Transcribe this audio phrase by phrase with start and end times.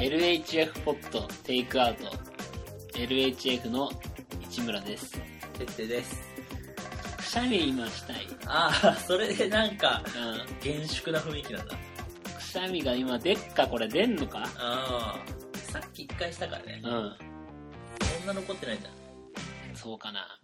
[0.00, 2.04] LHF ポットテイクアウト
[2.98, 3.90] LHF の
[4.50, 5.20] 市村です
[5.58, 6.20] 決定です。
[7.16, 11.76] くしゃみ今したいああ、それでなんか、うん厳粛な雰囲気なんだ。
[12.36, 14.40] くしゃみが今でっかこれ出んのか？
[14.58, 15.18] ああ。
[15.72, 16.88] さっき一回したからねう。
[16.88, 18.86] んそんな残ってないじ
[19.82, 20.38] そうかな。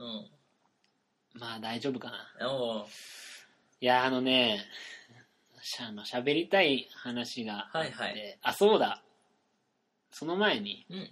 [1.34, 2.86] まあ大丈夫かなおー
[3.80, 4.64] いやあのね
[5.62, 9.02] しゃあの喋りたい話があって、はいはいあそうだ
[10.10, 11.10] その前に、うん。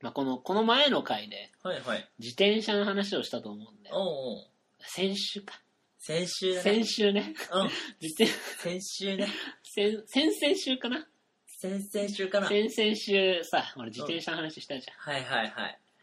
[0.00, 2.08] まあ、このこの前の回ではいはい。
[2.18, 4.46] 自転車の話をしたと思うんでおうおう
[4.80, 5.60] 先週か
[5.98, 6.62] 先週だね。
[6.62, 7.70] 先週ねうん。
[8.00, 9.28] 自転先週ね。
[9.62, 11.06] 先先々週かな
[11.46, 12.46] 先々週かな。
[12.46, 15.44] はい先々週さ俺自転車の話したじゃはいは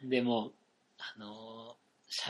[0.02, 0.06] い。
[0.06, 0.54] んでも
[1.00, 1.80] あのー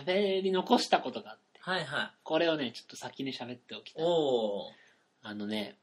[0.06, 2.12] 喋り残したことがあってはいはい。
[2.24, 4.72] これをねちょっと先に喋っておきたいおー。
[5.24, 5.78] あのね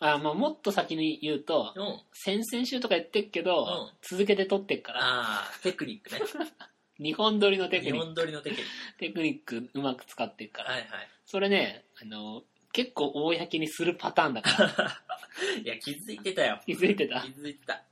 [0.00, 2.00] あ、まあ、もっと先に言うとうん。
[2.14, 6.20] 先々週とか言ってっけど、うん続けて撮ってっからああ、テクニックね。
[6.98, 8.66] 日本撮りのテク日ニック本撮りのテクニッ
[8.98, 10.68] テクニックうまく使ってっかク。
[10.68, 11.08] ら、はいはい。
[11.26, 15.02] それねあの結構公にするパターンだから
[15.62, 16.60] いや、気づいてたよ。
[16.64, 17.20] 気づいてた？
[17.20, 17.82] 気づいてた。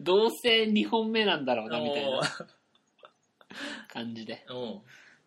[0.00, 2.20] どうせ2本目なんだろうなみたいな
[3.88, 4.56] 感じでうん。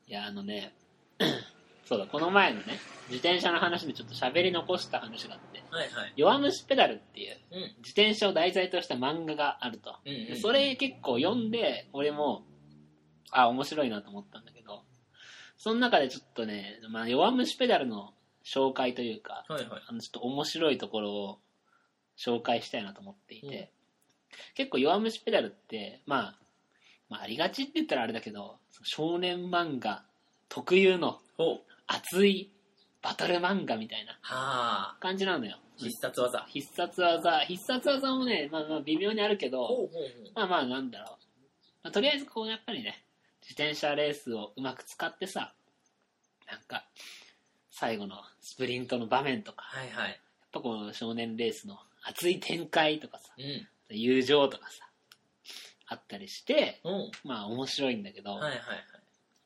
[0.08, 0.74] いやあのね
[1.86, 6.14] そうだこの前のね自転車の話でちょっと喋り残した話があってはいはい。
[6.18, 7.62] 「弱虫ペダル」っていううん。
[7.78, 12.46] 自転車を題材とした漫画があると、うんうんうんそれ結構読んで俺も
[13.32, 14.84] あ面白いなと思ったんだけど
[15.58, 19.82] その中でちょっとね、まあ、弱虫ペダルの紹介というかはいはい。
[19.88, 21.40] あのちょっと面白いところを
[22.18, 23.68] 紹介したいなと思っていて、うん
[24.54, 26.40] 結構弱虫ペダルって、まあ、
[27.10, 30.04] まあありがちって言ったらあれだけど少年漫画
[30.50, 31.20] 特有の。
[31.88, 32.50] 熱い
[33.02, 34.98] バトル漫画みたいなはあ。
[35.00, 36.46] 感じなのよ必殺技。
[36.48, 40.32] 必殺技必殺技もね、まあ、まあ微妙にあるけどほうほうほう。
[40.34, 41.10] まあまあなんだろう、
[41.84, 43.04] まあ、とりあえずこうやっぱりね
[43.42, 45.54] 自転車レースをうまく使ってさ
[46.50, 46.86] なんか
[47.70, 50.10] 最後のスプリントの場面とかはいはい。
[50.10, 50.18] やっ
[50.54, 53.68] ぱこの少年レースの熱い展開とかさうん。
[53.96, 54.85] 友情とかさ
[55.88, 57.12] あったりしてうん。
[57.24, 58.60] まあ面白いんだけど、はいはいはい。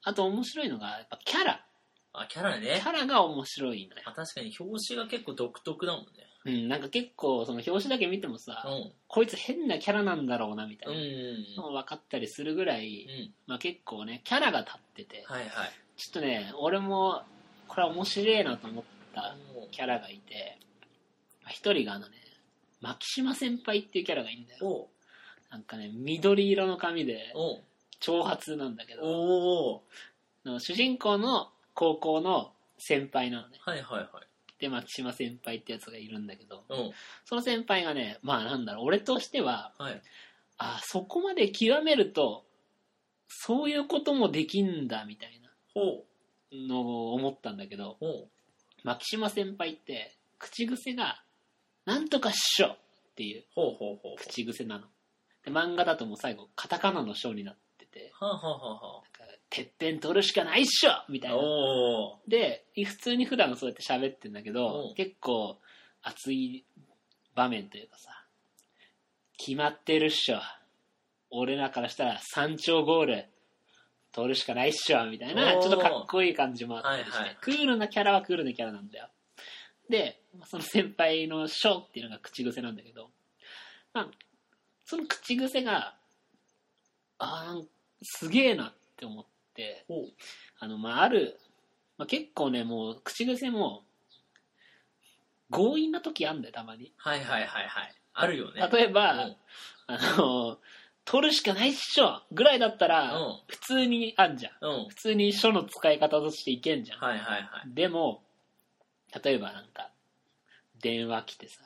[0.03, 1.66] あと面白いのがやっぱキャラ
[2.13, 2.81] あ、キャラキね。
[2.83, 6.09] ャラが面白いのよ、あ、確かに表紙が結構独特だもんね。
[6.45, 8.91] うん、なんか結構その表紙だけ見てもさ、うん。
[9.07, 12.83] こいつ変なキャラなんだろうなみたうんいうんなのが分かったりするぐらうん。
[12.83, 13.33] い、うん。
[13.47, 15.51] まあ、結構ねキャラが立ってて、はいはい。
[15.97, 17.21] ちょっとね俺も
[17.67, 18.83] これは面白いなと思っ
[19.13, 20.57] たおキャラがいて
[21.44, 22.13] まあ一人があのね
[22.81, 24.88] 牧島先輩っていうキャラがいいんだよ
[25.50, 27.34] なんかね緑色の髪で
[28.00, 29.82] 長髪なんだけど
[30.46, 34.10] の主人公の高校の先輩なのねはいはいはい。
[34.60, 36.92] で牧島先輩ってやつがいるんだけどうん。
[37.26, 40.02] その先輩がねまあなんだろう俺としてははい。
[40.58, 42.44] あそこまで極めると
[43.28, 46.04] そういうこともできんだみたいなほ
[46.52, 47.98] のを思ったんだけど。
[48.84, 51.22] 牧島先輩って口癖が
[51.84, 52.68] 「なんとかっしょ!」
[53.12, 54.16] っていうほうほうほう。
[54.18, 54.88] 口癖なの
[55.44, 61.41] で漫画だともう最後カタカナの「しょ」になっててはあ、はあはあはなんか「てっぺん取るしかないっしょ!」みたあ、いな。
[62.27, 64.55] で普通に普段そうやって喋ってんだけうん。
[64.55, 65.59] ど結構
[66.01, 66.66] 熱い
[67.35, 68.25] 場面というかさ
[69.38, 70.39] 「決まってるっしょ。
[71.31, 73.25] 俺らからしたら山頂ゴール
[74.11, 77.38] 取るしかないっしょ」みたいなちょっとかっこいい感じもあったりして、はいはい。
[77.39, 79.09] クールなキャラはクールなキャラなんだよ。
[79.89, 83.09] でその先輩の「しょ」っていうのが口癖なんだけど、
[83.94, 84.09] まあ、
[84.89, 85.94] その口癖が
[87.19, 87.67] あーなん
[88.01, 89.85] すげえなって思って。
[90.57, 91.39] あの、まあ、ある、
[92.00, 93.83] まあ、結構ね、もう、口癖も、
[95.51, 96.91] 強引な時あんだよ、たまに。
[96.97, 97.95] はいはいはいはい。
[98.13, 98.67] あるよね。
[98.72, 99.35] 例えば、うん
[99.88, 100.57] あの、
[101.06, 104.88] 取るしかないっしょぐらいだったら、うん普通にあんじゃん。
[104.89, 107.00] 普通に書の使い方としていけんじゃん。
[107.00, 107.74] はいはいはい。
[107.75, 108.24] でも、
[109.24, 109.92] 例えばなんか、
[110.81, 111.62] 電話来てさ、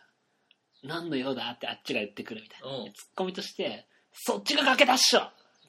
[0.83, 2.77] 何の用だってあっちが言ってくるみたいな。
[2.77, 5.24] うんツッコミとして、そっちがかけたっしょっ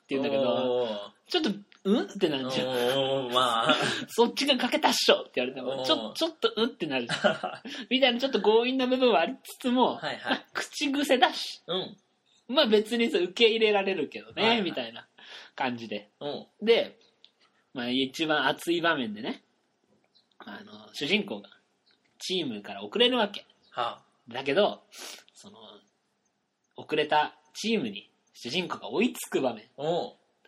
[0.06, 1.50] て言うんだけど、おーちょっと、
[1.84, 2.68] うんってなっちゃう。
[2.68, 3.76] おーまあ。
[4.08, 7.70] そっちがかけたっしょって言われても、おーちょ、ちょっと、うんってなるじゃん。
[7.90, 11.96] みたいなちょっと強引な部分はありつつも、はいはいまあ口癖だし、うん。
[12.48, 15.06] まあ別にそう受け入れられるけどね、はいはいみたいな
[15.54, 16.10] 感じで。
[16.20, 16.46] うん。
[16.62, 16.98] で、
[17.72, 19.42] まあ一番熱い場面でね、
[20.38, 21.48] あの、主人公が
[22.18, 23.46] チームから遅れるわけ。
[23.70, 24.82] はだけど、
[25.34, 25.58] その、
[26.76, 29.64] 遅れたチームに主人公が追いつく場面。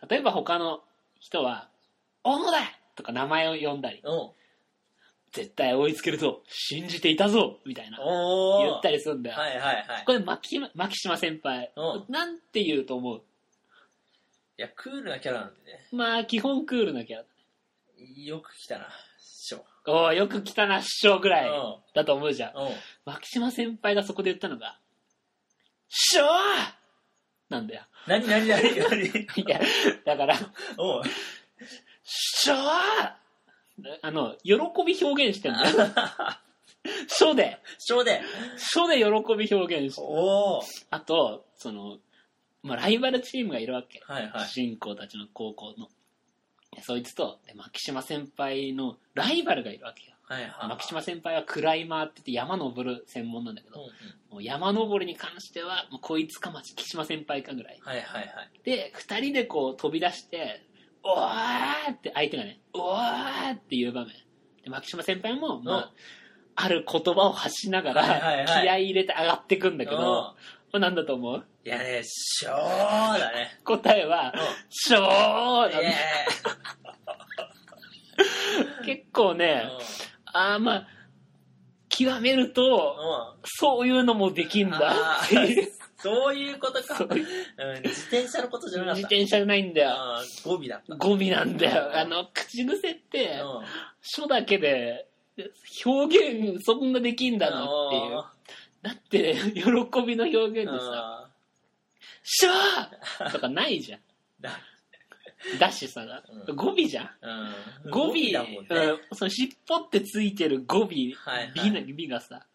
[0.09, 0.83] 例えば他の
[1.19, 1.69] 人は
[2.23, 2.59] 「小野だ!」
[2.95, 4.31] とか名前を呼んだりうん。
[5.31, 7.97] 「絶対追いつけると信じていたぞ!」みたいな。
[7.97, 10.05] 言ったりするんだよ、はいはいはい。
[10.05, 13.23] これ牧牧島先輩うんなんて言うと思う？
[14.57, 15.87] いや、クールなキャラなんでね。
[15.91, 17.25] まあ基本クールなキャラ
[18.17, 18.89] よく来たな。
[19.87, 21.75] おおよく来たな師匠ぐらいうん。
[21.95, 22.69] だと思うじゃんうん。
[23.05, 24.77] 牧島先輩がそこで言ったのが
[25.89, 26.27] 「師匠!」
[27.49, 29.61] なんだよなになになになにいや
[30.05, 30.35] だから
[30.77, 31.03] おう。
[32.03, 32.53] 「師匠!」
[34.01, 34.55] あの喜
[34.85, 35.75] び表現してんだよ
[37.07, 38.21] 書で師匠で。
[38.57, 39.03] 書で喜
[39.35, 40.63] び表現しておー。
[40.89, 41.97] あとその、
[42.63, 44.47] まあ、ライバルチームがいるわけ、はいはい。
[44.47, 45.91] 主人公たちの高校ので
[46.83, 50.69] そいつとで牧島先輩のライバルがいるわけよはいはい。
[50.69, 53.91] 牧島先輩はクライマーって言って山登る専門なんだけど、うんうん。
[54.33, 58.51] もう山登りに関してはもうこいつか牧島先輩かぐらいはいはいはい。
[58.65, 60.65] で2人でこう飛び出して
[61.03, 64.13] 「おー!」って相手がね「おー!」っていう場面
[64.63, 65.91] で牧島先輩も、まあ
[66.59, 71.45] ある言葉を発しながらはいはいはい気合い入れて上がってくんだけど、うんこれなんだと思う？
[71.67, 73.59] いやね、師匠だね。
[73.65, 74.39] 答えはうん。
[74.71, 75.95] 「しょー!」なんだイエ
[78.85, 79.65] 結構ね、
[80.27, 80.87] ああまあ
[81.89, 83.35] 極めると。
[83.43, 85.67] そういうのもできんだっていう
[85.99, 86.95] そういうことか。
[86.95, 87.17] そうん、
[87.83, 88.97] 自転車のことじゃなかった。
[88.99, 90.95] 自転車じゃないんだよあー語尾だった。
[90.95, 93.65] ゴミなんだよあの口癖ってうん。
[94.01, 95.09] 書だけで
[95.85, 98.23] 表現そんなできんだなっていう
[98.83, 101.26] だって喜びの表現でさ
[102.27, 103.99] あ「しょー!」とかないじゃん。
[104.39, 104.51] だ
[105.59, 106.01] だしさ
[106.47, 106.55] うん。
[106.55, 107.05] 語尾じゃん。
[107.21, 107.53] ー
[107.85, 107.91] うん。
[107.91, 108.31] 語尾。
[108.33, 108.67] だもんね。
[108.69, 108.99] うん。
[109.15, 111.51] その尻尾ってついてる語尾はいはい。
[111.55, 112.45] 美な美がさ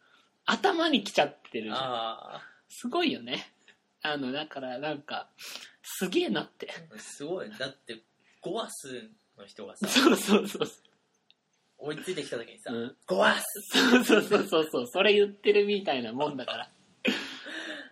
[0.44, 1.76] 頭に来ちゃってるじゃん。
[1.76, 3.52] あすごいよね。
[4.02, 5.28] あのだからなんか
[5.82, 6.68] すげえなって。
[6.94, 7.50] あ、すごい。
[7.50, 8.02] だって、
[8.40, 9.08] ゴアス
[9.38, 10.68] の人がさ、そうそうそう
[11.78, 12.96] 追いついてきた時にさう、ん。
[13.06, 14.04] ゴアスそう。
[14.04, 14.86] そうそうそうそう。
[14.88, 16.70] それ言ってるみたいなもんだから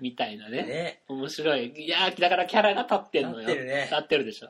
[0.00, 1.02] みたいなねね。
[1.08, 4.48] 面白いいやーだからキャラが立ってんのよ立ってるね立ってるでしょ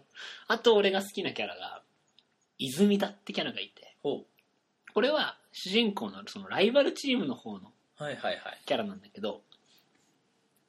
[0.48, 1.82] あと俺が好きなキャラが
[2.58, 4.24] 泉田ってキャラがいてほ
[4.92, 7.70] これは主人公のそのライバルチームの方の
[8.00, 8.02] う。
[8.02, 8.60] はいはいはい。
[8.66, 9.42] キャラなんだけど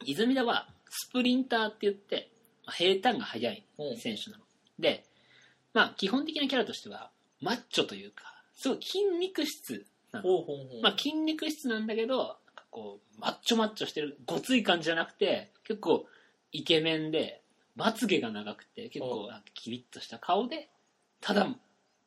[0.06, 2.30] 泉田はスプリンターって言って
[2.66, 3.66] まあ平坦が速い。
[3.98, 4.44] 選手なの
[4.80, 5.04] で
[5.74, 8.24] まあ基本的なキャラとしてはマッチョというか
[8.56, 10.82] すごい筋肉質なのほうほうほう。
[10.82, 12.38] まあ、筋肉質なんだけど
[12.72, 16.06] こうマッチョマッチョしてるごつい感じじゃなくて結構
[16.52, 17.42] イケメンで
[17.76, 20.70] まつげが長くて結構キリッとした顔で
[21.20, 21.48] ただ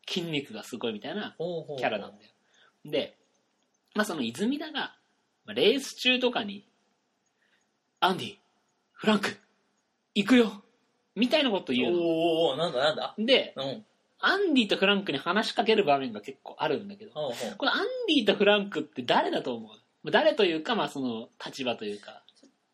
[0.09, 2.31] 筋肉がすごいみたいなキャラなんだよ
[2.85, 3.17] で、
[3.95, 4.95] まあ、その泉田が
[5.47, 6.67] まあレース中とかに
[8.01, 8.37] 「アンディ
[8.93, 9.37] フランク
[10.15, 10.63] 行くよ!」
[11.15, 13.15] みたいなこと言うのおーおなんだなんだ？
[13.19, 13.87] でうん。
[14.19, 17.57] アンディとフランクに話しかける場面が結構あるんだけどほうほう。
[17.59, 19.71] このアンディとフランクって誰だと思う？
[20.11, 22.23] 誰というか、まあその立場というか、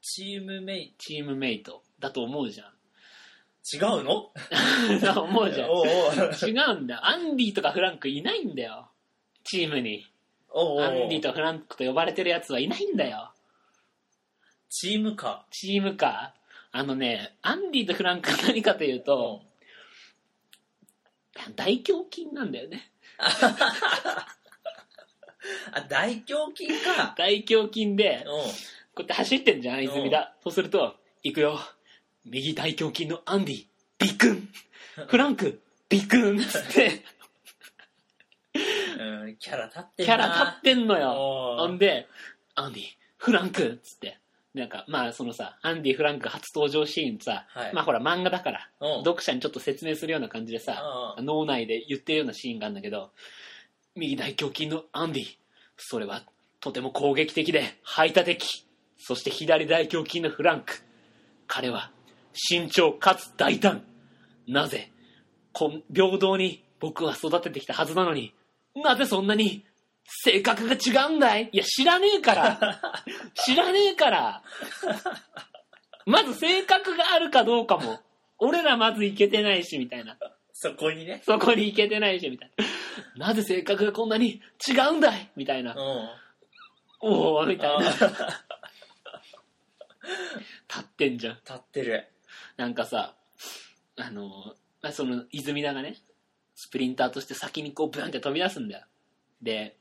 [0.03, 2.67] チームメイチームメイトだと思うじゃん。
[3.71, 3.77] ト。
[3.77, 4.33] 違うの？
[5.15, 5.71] そう思うじゃん。
[5.71, 7.07] おうおう違うんだよ。
[7.07, 8.91] アンディとかフランクいないんだよ。
[9.45, 10.07] チームに。
[10.49, 13.33] おうおうアンディとフランクと呼ばれてるやつはいないんだよ。
[14.71, 15.47] チームか。
[15.51, 16.35] チームか。
[16.73, 19.43] あのね、アンディとフランクは何かというと、
[21.57, 22.91] 大胸筋なんだよね。
[25.73, 27.15] あ、大胸筋か。
[27.19, 28.25] 大胸筋で、うん。
[28.25, 28.35] こ
[28.99, 30.35] うやって走ってんじゃん、泉田。
[30.43, 31.61] そうすると、行くよ。
[32.25, 33.67] 右大胸筋のアンディ、
[33.99, 34.49] ビックン。
[35.07, 37.03] フランク、ビックンつって、
[38.99, 41.57] うん、キャラ立ってキャラ立ってんのよ。
[41.59, 42.09] ほんで、
[42.55, 42.85] アンディ、
[43.17, 44.21] フランクつって。
[44.53, 50.83] なんか、まあ、そのさ、アンディ・フランク初登場シーンさ、はいまあほら漫画だから、うん読者にちょっと説明するような感じでさ、
[51.17, 53.13] うん脳内で言ってるようなシーンがあるんだけど、
[53.95, 55.25] 右大胸筋のアンディ、
[55.83, 56.23] それは
[56.61, 58.67] とても攻撃的で排他的。
[58.99, 60.83] そして左大胸筋のフランク。
[61.47, 61.91] 彼は
[62.33, 63.83] 慎重かつ大胆。
[64.47, 64.91] なぜ、
[65.53, 68.35] こん平等に僕は育ててきたはずなのに、
[68.77, 69.65] なぜそんなに
[70.25, 72.81] 性格が違うんだいいや、知らねえから。
[73.35, 74.43] 知らねえから。
[76.07, 78.01] まず性格があるかどうかも、
[78.39, 80.17] 俺らまずいけてないし、みたいな。
[80.63, 81.23] そこにね。
[81.25, 82.51] そこに行けてないし、みたい
[83.17, 83.29] な。
[83.29, 85.31] なぜ性格がこんなに違うんだい？
[85.35, 85.77] みたいなう。
[85.79, 85.81] ん。
[87.01, 87.89] おおみたいな。
[87.89, 88.05] 立
[90.77, 91.37] あってんじゃん。
[91.37, 92.07] 立ってる。
[92.59, 93.17] なんかさ、
[93.97, 95.97] あの、まあその、泉田がね、
[96.55, 98.87] スプリンターとして先にこう、ブンって飛び出すんだよ。
[99.41, 99.79] で、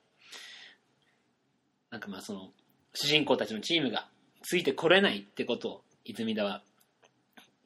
[1.90, 2.54] なんかまあその、
[2.94, 4.10] 主人公たちのチームが
[4.44, 6.64] ついてこれないってことを、泉田は、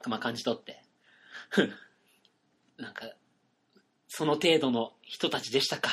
[0.07, 0.81] まあ感じ取って、
[2.83, 3.05] なんか、
[4.09, 5.89] その程度の人たちでしたか。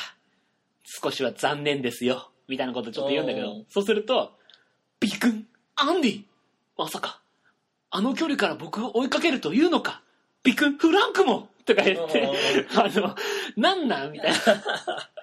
[0.83, 2.31] 少しは残念ですよ。
[2.47, 3.63] みたいなことちょっと言うんだけど。
[3.69, 4.37] そうすると、
[4.99, 6.23] ビクン、アンディ。
[6.77, 7.21] まさか、
[7.89, 10.01] あの距離から僕を追いかけるというのか。
[10.43, 11.49] ビクン、フランクも。
[11.65, 12.29] とか言って、
[12.75, 13.15] あの、
[13.55, 14.11] なんなん？
[14.11, 14.37] みたいな。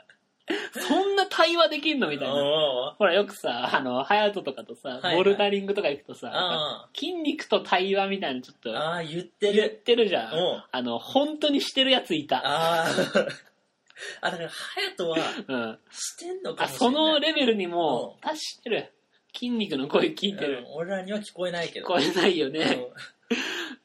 [0.80, 2.34] そんな対話できんのみたいな。
[2.34, 9.70] おほら、よくさ、あの、ハヤトとかとさ、はいボルダリングとか行くとさ、あ筋肉と対話みたいなちょっとああ、言って言っる。
[9.70, 10.64] てるじゃん。
[10.70, 12.38] あの、本当にしてるやついた。
[12.38, 12.86] ああ。
[14.22, 15.16] あ、だから、ハヤトは、
[15.48, 15.78] うん。
[15.90, 16.94] してんのかあ、もしれない。
[16.94, 18.92] そのレベルにもう達してる。
[19.34, 20.74] 筋肉の声聞いてるうん。
[20.74, 21.86] 俺らには聞こえないけど。
[21.86, 22.86] 聞こえないようんね。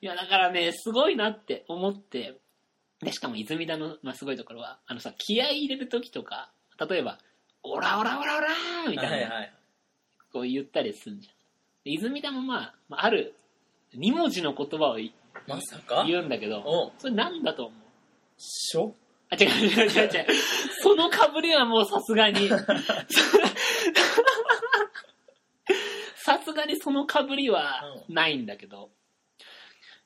[0.02, 2.38] いや、だからね、すごいなって思って、
[3.02, 7.18] で、しかも泉田の、まあ、すごいところは、あのさ、気合い入れるときとか、例えば、
[7.64, 9.54] オラオラオラオラーみたいな、はいはい。
[10.32, 11.36] こう言ったりするんじゃん。
[11.86, 13.36] で泉田もまあ、まあある、
[13.96, 15.14] 2文字の言葉をい
[15.48, 16.06] まさか？
[16.08, 17.80] 言うんだけど、おそれなんだと思う？
[18.38, 18.96] しょ？
[19.30, 20.26] あ、違う違う違う違う。
[20.82, 22.50] その被りはもうさすがに。
[26.26, 28.90] さすがにその被りはないんだけど、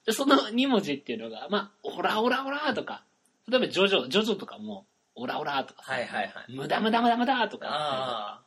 [0.05, 3.03] でその2文字っていうのが、まあ、オラオラオラとか、
[3.47, 6.55] 例えばジョジョ、ジョジョとかも、オラオラとかさ、はいはいはい。
[6.55, 8.41] 無駄無駄無駄無駄とか、あ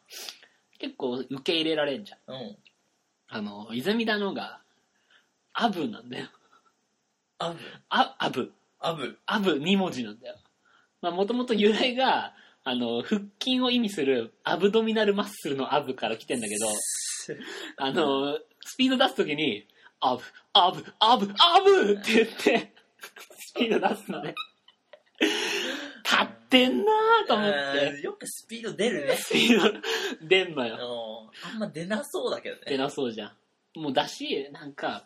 [0.78, 2.18] 結構受け入れられんじゃん。
[2.34, 2.38] あ。
[2.38, 2.56] うん。
[3.28, 4.60] あの、泉田のが、
[5.52, 6.26] アブなんだよ。
[7.38, 7.58] アブ？
[7.88, 8.52] あ、アブ。
[8.78, 9.18] アブ？
[9.26, 10.36] アブ2文字なんだよ。
[11.02, 16.66] まあもともと由来が、あの、腹筋を意味するアブドミナルマッスルのアブから来てんだけど、
[17.78, 19.66] あの、スピード出すときに、
[20.00, 20.22] アブ、
[20.52, 22.74] アブ、アブ、アブって言って、
[23.52, 24.34] スピード出すのね。
[26.50, 29.16] 立ってんなーと思っあて、ーよくスピード出るね。
[29.16, 29.80] スピード
[30.22, 30.76] 出んのあよ。
[30.76, 32.78] のあんま出なそうだけど出ね。
[32.78, 33.80] なそうじゃん。
[33.80, 35.04] もうだし、なんか、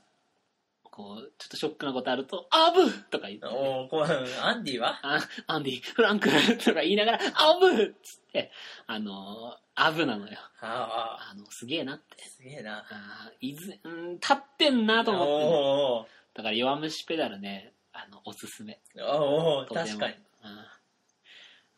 [0.84, 5.00] こう、ちょっとショックなことあると、アブとか言って、おーこうアンディは？
[5.02, 8.52] あアンディ、フランクとか言いながら、アブっつって、
[8.86, 10.38] あのー、アブなのよ。
[10.60, 12.22] ああ、あの、すげえなって。
[12.24, 12.86] すげえな。
[12.88, 15.32] あーいず、うん、立ってんなと思って。
[15.32, 18.80] おーだから弱虫ペダルね、あの、おすすめ。
[18.96, 20.14] おーとても確かに。
[20.14, 20.20] うん。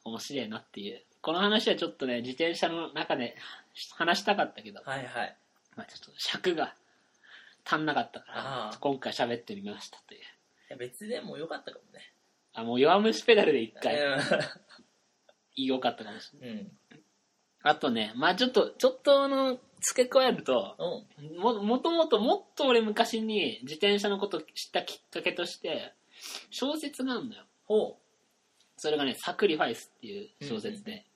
[0.06, 1.02] 面白いなっていう。
[1.20, 3.36] この話はちょっとね、自転車の中で
[3.96, 5.36] 話したかったけど、はいはい。
[5.76, 6.74] まあちょっと尺が
[7.64, 10.20] 足んなかったかあらあ、今回喋ってみましたという。
[10.20, 10.22] い
[10.70, 12.12] や別でもよかったかもね。
[12.54, 14.18] あ、もう弱虫ペダルで一回、う
[15.56, 16.56] 良かったかもしれない。
[16.56, 16.58] ん。
[16.60, 16.72] うん。
[17.62, 20.76] あとね、まあちょっと、ちょっとあの、付け加えると、
[21.18, 21.38] うん。
[21.38, 25.92] も、もともともっと俺昔に自転車のことを知ったきっかけとして、
[26.50, 27.44] 小説があるのよ。
[27.66, 27.98] ほ
[28.76, 31.06] それがね、サクリファイスっていう小説うんうんで、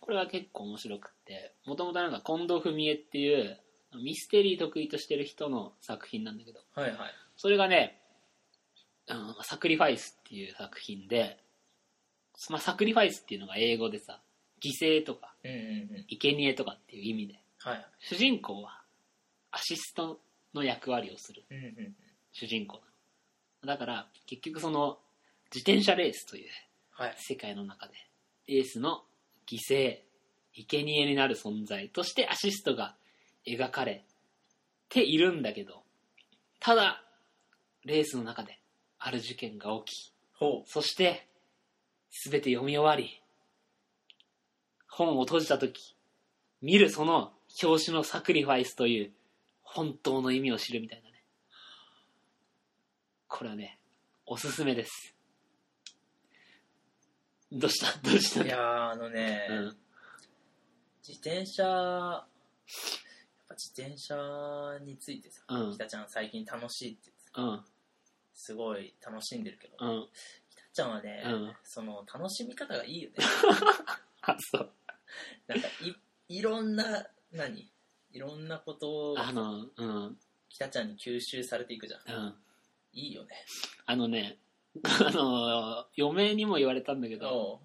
[0.00, 3.58] これは結構面白くって、もともとなんか近藤文江っていう
[4.02, 6.80] ミステリー得意としてる人の作品なんだけど、う。
[6.80, 6.98] はいはい。
[7.36, 8.00] それがね、
[9.08, 11.38] うんサクリファイスっていう作品で、
[12.48, 14.20] まあ、サクリファイスっていうのが英語でさ、
[14.62, 15.60] 犠牲とか、うんうんう
[16.00, 16.06] ん。
[16.08, 17.86] 生贄とかっていう意味で、はい。
[18.00, 18.82] 主人公は
[19.50, 20.20] アシスト
[20.54, 21.94] の役割をするうんうん。
[22.32, 22.80] 主人公。
[23.64, 24.98] だから、結局その、
[25.54, 26.50] 自転車レースという
[26.96, 27.14] はい。
[27.18, 27.94] 世界の中で、
[28.46, 29.02] エースの
[29.48, 29.98] 犠牲、
[30.52, 32.94] 生贄になる存在としてアシストが
[33.44, 34.04] 描かれ
[34.88, 35.82] ているんだけど、
[36.60, 37.02] ただ、
[37.84, 38.60] レースの中で
[39.00, 41.26] ある事件が起き、ほそして、
[42.10, 43.20] すべて読み終わり、
[44.88, 45.96] 本を閉じたとき、
[46.62, 49.12] 見るその表紙のサクリファイスという
[49.62, 51.24] 本当の意味を知るみたいなね。
[53.26, 53.80] これはね、
[54.26, 55.13] おすすめです。
[57.54, 57.98] どうした？
[58.08, 58.42] どうしう。
[58.42, 58.46] た？
[58.46, 59.76] いやー、あのね、うん。
[61.06, 62.26] 自転車、やっ
[63.48, 64.14] ぱ自転車
[64.84, 67.64] についてさ、うん北ちゃん最近楽しいって言ってさうん。
[68.34, 70.08] すごい楽しんでるけど、うん。
[70.50, 73.16] 北ちゃんはね、うんその楽しみ方がいいよね。
[74.22, 74.72] あ、そう。
[75.46, 75.94] なんかい
[76.38, 77.70] いろんな、何？
[78.12, 80.18] いろんなことをあの、うん。
[80.48, 82.00] 北ちゃんに吸収されていくじゃん。
[82.14, 82.34] うん。
[82.92, 83.44] いいよね。
[83.86, 84.38] あのね、
[85.06, 87.58] あの、嫁にも言われたんだけど、おう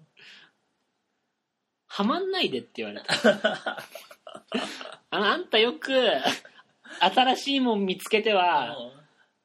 [1.86, 3.12] はまんないでって言われた。
[5.10, 5.90] あの、あんたよく、
[7.00, 8.76] 新しいもん見つけては、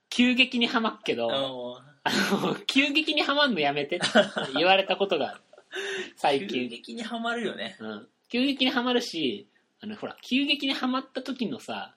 [0.09, 4.05] 急激にはまっけど、おうあの、急激にはまんのやめてって
[4.53, 5.41] 言われたことがある。
[6.15, 6.69] 最急近。
[6.69, 7.75] 激にはまるよね。
[7.79, 8.07] うん。
[8.29, 9.47] 急激にはまるし、
[9.81, 11.95] あの、ほら、急激にはまった時のさ、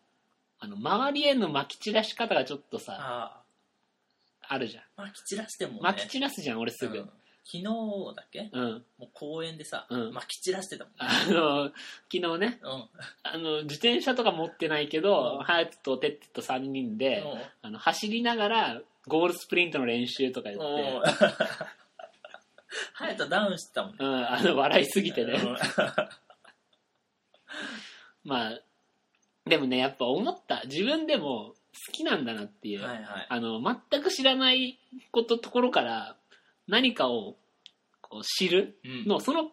[0.59, 3.43] あの、周りへの撒き散らし方がちょっとさ、あ
[4.49, 4.85] あるじゃん。
[4.97, 5.95] まき散らしてもね。
[5.97, 7.11] き散らすじゃん、俺すぐうん。
[7.45, 8.85] 昨日だっけうん。
[8.99, 10.93] もう公園でさ、うんまき散らしてたもん。
[10.99, 11.71] あの、
[12.13, 12.89] 昨日ね、うん。
[13.23, 17.25] あの、自転車とか持ってないけど、うんハヤトとテッテと3人で、
[17.63, 21.03] あの、走りながら、ゴールスプリントの練習とか言って、おー
[22.95, 23.97] 隼人ダウンしてたもんね。
[24.01, 25.39] うん、あの、笑いすぎてね。
[28.25, 28.61] まあ、
[29.47, 30.63] でもね、やっぱ思った。
[30.67, 31.55] 自分でも
[31.93, 32.83] きなんだなっていう。
[32.83, 33.27] はいはい。
[33.29, 34.79] あの、全く知らない
[35.11, 36.17] こと、ところから
[36.67, 37.37] 何かを
[38.01, 39.51] こう知るうんの、その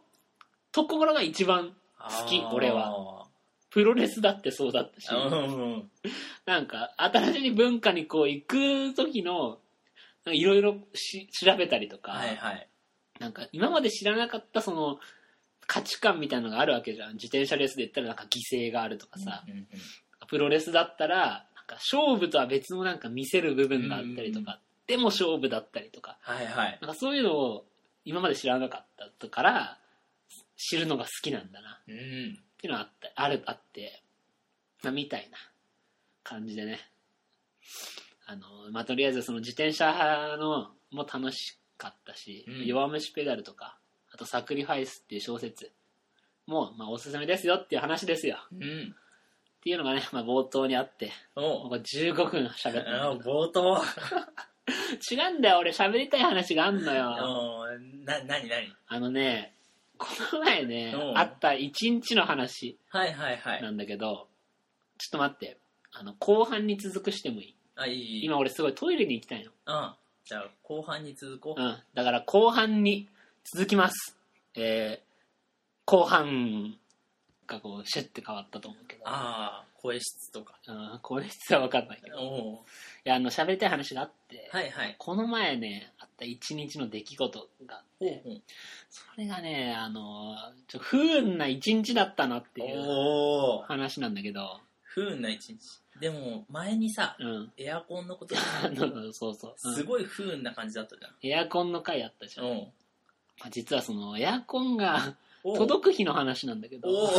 [0.71, 3.25] ところが一番好き俺は。
[3.69, 5.09] プロレスだってそうだったし。
[6.45, 9.59] なんか新しい文化にこう行く時の、
[10.27, 12.69] いろいろし調べたりとか、はいはい。
[13.19, 14.99] なんか今まで知らなかったその
[15.67, 17.13] 価値観みたいなのがあるわけじゃん。
[17.15, 19.67] 自転車レースで言ったらなんか犠牲があるとかさ、うんうん
[20.27, 26.77] プロレスだったら、か勝負とは別のなんか見せる部分があったりとか、でも勝負だったりとか、はいはい。
[26.81, 27.65] なんかそういうのを
[28.03, 29.79] 今まで知らなかったから、
[30.57, 31.95] 知るのが好きなんだなうん。
[31.95, 31.97] っ
[32.57, 34.03] ていうのはあった、ある、あって、
[34.83, 35.37] まあ、みたいな
[36.23, 36.79] 感じでね。
[38.27, 39.91] あの、まあ、とりあえずその自転車
[40.39, 43.77] のも楽しかったし、うん弱虫ペダルとか、
[44.11, 45.71] あとサクリファイスっていう小説
[46.47, 48.37] も、まあ、おすすめですよっていう話ですよ。
[48.51, 48.95] うん。
[49.65, 53.81] っていうのがね、まあ、冒頭にあって、おもうこれ15分喋ったあ冒頭。
[55.11, 57.09] 違うんだよ、俺喋りたい話があんのよ。
[57.09, 59.55] おーな、なになにあのね、
[59.97, 63.61] この前ねう、んあった一日の話はいはいはい。
[63.63, 64.27] なんだけど、
[64.99, 65.57] ちょっと待って、
[65.93, 67.55] あの、後半に続くしてもいい？
[67.75, 68.25] あ、いいいい。
[68.25, 69.49] 今俺すごいトイレに行きたいの。
[69.49, 69.93] うん。
[70.25, 71.59] じゃあ、後半に続こう。
[71.59, 71.77] うん。
[71.95, 73.09] だから後半に
[73.51, 74.15] 続きます。
[74.55, 75.05] えー、
[75.85, 76.77] 後半
[77.47, 79.01] がこう、シュッて変わったと思うけど。
[79.07, 80.55] ああ、声質とか。
[80.67, 82.17] うん、これ実は分かんないけど。
[82.17, 84.95] いおーや、あの、喋りたい話があって、はいはい。
[84.97, 88.23] この前ね、あった一日の出来事があって、
[88.89, 90.35] それがね、あの、
[90.67, 93.67] ちょ不運な一日だったなっていうおー。
[93.67, 95.59] 話なんだけど、不運な一日。
[95.99, 97.51] でも、前にさ、うん。
[97.57, 99.55] エアコンのこと、 あのそうそう。
[99.63, 101.13] うんすごい不運な感じだったじゃん。
[101.21, 102.47] エアコンの回あったじゃん。
[102.47, 102.57] うん。
[103.39, 105.15] まあ実はそのエアコンが
[105.53, 106.89] 届く日の話なんだけど、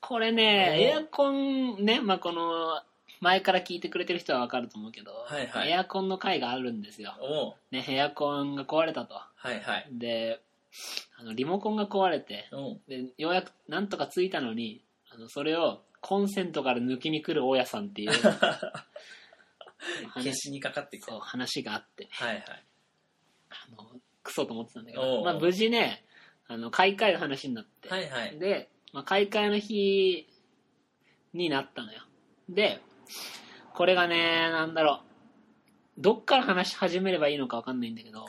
[0.00, 2.82] これね、エアコンね、まあこの、
[3.20, 5.70] 前から聞いてくれてる人はわかると思うけど、はいはい。
[5.70, 7.56] エアコンの回があるんですよ。
[7.70, 9.14] ね、エアコンが壊れたと。
[9.14, 9.86] はいはい。
[9.92, 10.40] で、
[11.16, 12.50] あのリモコンが壊れて、
[12.88, 18.10] でようやくなんとかついたのに、あのそれをコンセントから抜きに来る大家さんっていう
[20.14, 22.44] 消しにかかって話があって、いはい。
[23.50, 26.04] あのクソと思ってたんだけど、まあ、無事ね、
[26.48, 28.38] あの買い替える話になって、はいはい。
[28.38, 30.28] で、まあ、買い替えの日
[31.32, 32.00] になったのよ。
[32.48, 32.80] で、
[33.74, 35.00] これがね、なんだろ
[35.96, 38.26] う、どっから話し始めればいいのかわかんないんだけど、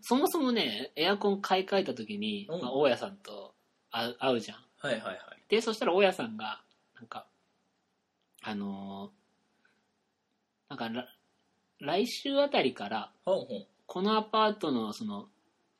[0.00, 3.54] そもそもね、エアコン買い替えた時に、うんまあ、大家さんと
[3.90, 4.58] 会う会うじゃん。
[4.78, 5.18] はいはいはい。
[5.48, 6.62] で、そしたら大家さんが、
[6.96, 7.26] なんか、
[8.42, 9.24] あのー
[10.68, 11.06] なんから、
[11.80, 13.12] 来週あたりから。
[13.86, 15.28] このアパートの、その、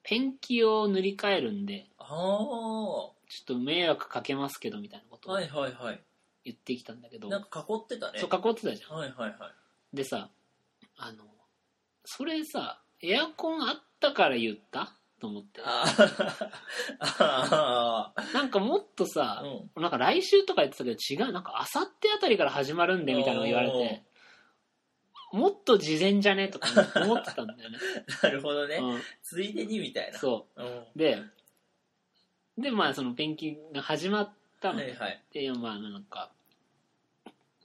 [0.04, 2.08] ペンキを塗り替えるんで、ああ。
[2.08, 3.12] ちょ
[3.42, 6.00] っと迷惑かけますけど、みたいなことをはいはいはい。
[6.44, 8.18] 言ってきたんだけど、なんか囲ってたね。
[8.20, 8.96] そう、囲ってたじゃん。
[8.98, 9.34] はいはいは
[9.92, 9.96] い。
[9.96, 10.28] でさ、
[10.98, 11.24] あの、
[12.04, 14.92] それさ、エアコンあったから言った？
[15.20, 15.62] と思って。
[15.64, 16.52] あー
[17.18, 19.82] あなんかもっとさー。、うん。
[19.82, 24.04] なんか来週とか言ってたけど違う、なんかあさってあたりから始まるんでみたいなの言われて、
[25.34, 26.48] もっと事前じゃね？
[26.48, 26.68] とか
[27.02, 27.78] 思ってたんだよね。
[28.22, 28.76] なるほどね。
[28.76, 30.18] うん、ついでにみたいな。
[30.18, 30.66] そうん。
[30.66, 30.86] う。
[30.94, 31.22] で、
[32.56, 35.20] で、まあそのペンキが始まったのはいはい。
[35.32, 36.30] で、まあなんか、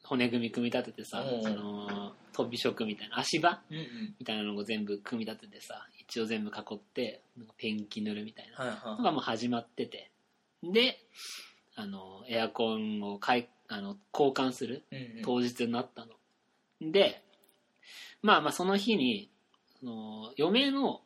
[0.04, 3.62] 骨組み組み立ててさうん、その、飛び職みたいな、足場？
[3.70, 4.16] うんうん。
[4.20, 7.22] みたいなのを全部組み立ててさ、一応全部囲って、
[7.58, 10.10] ペンキ塗るみたいなのがもう始まってて。
[10.64, 11.00] で、
[11.76, 14.84] あの、エアコンを買い、あの、交換する。
[15.24, 16.14] 当日になったの。
[16.82, 17.22] で、
[18.22, 19.30] まあまあその日に、
[19.80, 21.02] その、嫁の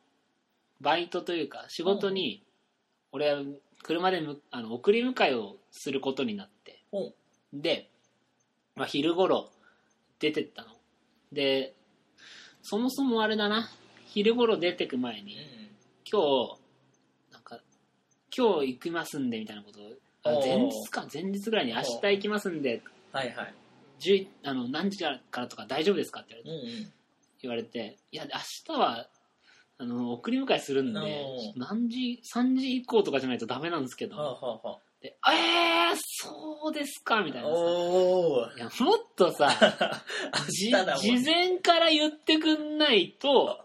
[0.80, 2.44] バイトというか仕事に、
[3.12, 3.42] 俺は
[3.82, 6.82] 車でむあの送り迎えをすることになって。
[7.52, 7.90] で、
[8.74, 9.50] まあ、昼頃
[10.18, 10.68] 出てったの。
[11.32, 11.74] で、
[12.62, 13.68] そもそもあれだな、
[14.06, 15.64] 昼頃出てく前に、うん
[16.10, 16.58] 今日、
[17.32, 17.58] なんか、
[18.36, 23.54] 今日行きますんでみたいなことを、前日か、前日ぐらいに明日行きますんで、はいはい。
[24.00, 26.92] 10あの何時からとか大丈夫ですかって言われて,、うんうん。
[27.42, 29.08] 言われていや明日は
[29.78, 31.00] あの送り迎えするんで
[31.56, 37.44] 何時3時以降とかじゃないとダメなんですけど、はあはあはでえー、そうですかみたいあ。
[37.44, 38.46] なさおお。
[38.56, 39.50] いやもっとさ
[40.48, 43.64] じ 明日だもん事前から言ってくんないと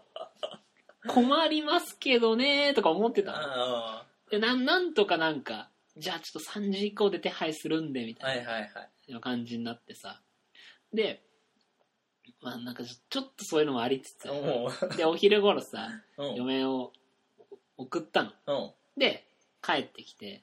[1.08, 8.22] 困りますけどねとか思ってたのあでなんなんとかなんかじゃあちょっと3時以降で手配するんでみあ。
[8.26, 8.88] たいなはいはいはい。
[9.12, 10.20] な感じになってさ。
[10.92, 11.22] で
[12.42, 14.28] まあなんかちょっとそういうのもありつつ、
[14.96, 16.32] で、お昼頃さ、う。
[16.32, 16.92] ん嫁を
[17.76, 18.30] 送ったの。
[18.46, 18.52] う。
[18.52, 19.26] んで、
[19.62, 20.42] 帰ってきて、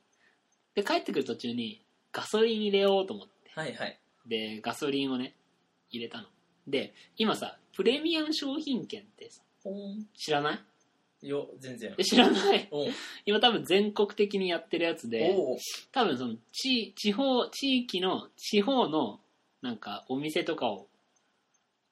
[0.75, 3.99] で、帰ってくる途中にガソリン入れようと思って、はいはい。
[4.27, 5.33] で、ガソリンをね、
[5.89, 6.27] 入れたの。
[6.67, 9.41] で、今さ、プレミアム商品券ってさ、
[10.15, 10.59] 知らない？
[11.21, 11.93] よ全然。
[11.97, 12.69] え知らない。
[13.25, 15.35] 今多分全国的にやってるやつで、
[15.91, 19.19] 多分その地地方地域の地方の
[19.61, 20.87] なんかお店とかを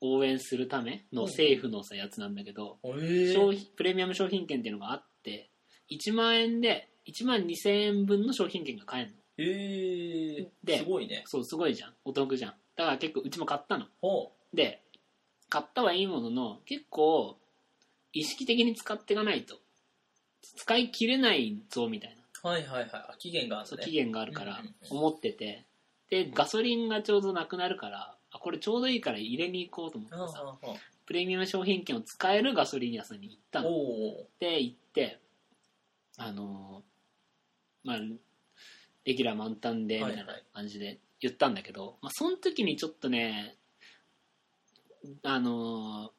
[0.02, 2.88] 応援するためのうん政府のさやつなんだけど、え。
[2.88, 5.50] ー商品プレミアム商品券っていうのがあって
[5.90, 9.18] 1万円で1万2000円分の商品券が買えるの。
[9.38, 9.44] え。
[9.44, 11.24] ー、ですごいね。
[11.26, 11.94] そうすごいじゃん。
[12.06, 12.54] お得じゃん。
[12.76, 13.86] だから結構うちも買ったの。
[14.02, 14.82] ほで
[15.50, 17.38] 買ったはいいものの結構
[18.16, 19.58] 意識的に使っていかないと。
[20.56, 22.24] 使い切れないぞみたいな。
[22.44, 22.90] うはいはいはい。
[22.94, 23.70] あ期限があるね。
[23.70, 25.66] そう期限があるから思ってて。
[26.10, 30.56] でガソリンがちょうどなくなるからあこれちょうどいいから入れに行こうと思ってさ
[31.08, 33.70] プレミアム商品券を使えるガソリン屋さんに行ったの。
[34.40, 35.20] で行って
[36.18, 38.00] あのーまあ
[39.04, 40.44] レギュラー満タンでみたいなはいはい。
[40.54, 43.56] 感じで言ったんだけど、まあ、その時にちょっとね
[45.24, 46.12] あのーあ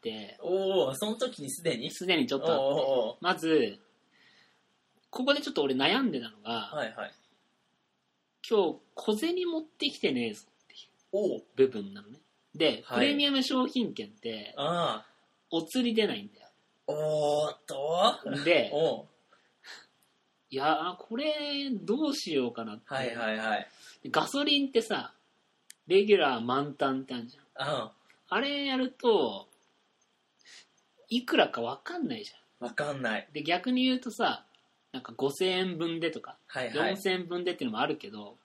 [0.00, 0.38] って。
[0.40, 1.90] おおその時にすでに？
[1.90, 2.64] すでにちょっおとあって。
[2.64, 3.78] おまず
[5.10, 7.12] ここでちょっと俺悩んでたのが、はいはい。
[8.48, 10.80] 今日小銭持ってきてねえぞっていう
[11.12, 12.18] おお部分なのね。
[12.54, 12.98] で、はい。
[12.98, 15.06] プレミアム商品券ってああ。
[15.50, 16.48] お釣り出ないんだよ。
[16.86, 18.44] おーっと。
[18.44, 19.06] でおう
[20.52, 23.68] いやーこれどうしようかなって、はいはいはい。
[24.10, 25.12] ガソリンってさ
[25.86, 27.68] レギュラー満タンってあるじゃん。
[27.68, 27.92] あ
[28.28, 29.48] あれやると
[31.10, 33.28] いくらか分かんないじゃあわかんない。
[33.30, 34.44] んで逆に言うとさ
[34.92, 36.94] なんか5000円分でとかはいはい。
[36.94, 38.36] 4000円分でっていうのもあるけど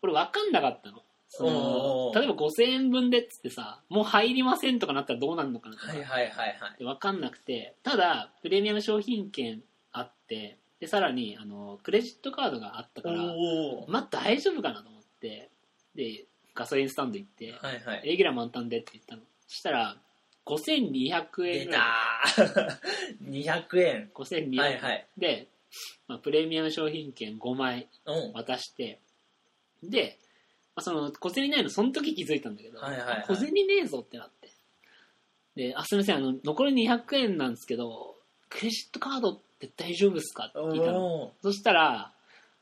[0.00, 1.02] これ分かんなかったの。
[1.28, 6.78] そのおー例えば5000円分でっつってさもう入りませんとかなったらどうなるのかなとか、はいはいはいはい。
[6.78, 15.48] で分かんなくてただプレミアム商品券あってでさらにあのクレジットカードがあったからおおまあ大丈夫かなと思って
[15.94, 18.02] でガソリンスタンド行ってはいはい。
[18.04, 19.22] レギュラー満タンでって言ったの。
[19.46, 19.96] そしたら
[20.46, 22.78] 5200円出ぐたー。
[23.30, 24.10] 200円。
[24.14, 25.06] 5200円、はいはい。
[25.16, 25.48] で、
[26.08, 28.32] まあ、プレミアム商品券5枚うん。
[28.32, 29.00] 渡して。
[29.82, 30.18] で、
[30.74, 33.18] まあ、その小銭ないのその時気づいたんだけど、はいはいはい。
[33.18, 34.50] あ小銭ねえぞってなって。
[35.54, 38.16] で「あすみませんあの残り200円なんですけど
[38.48, 41.24] クレジットカードって大丈夫ですか?」って聞いたの。
[41.24, 42.12] おそしたら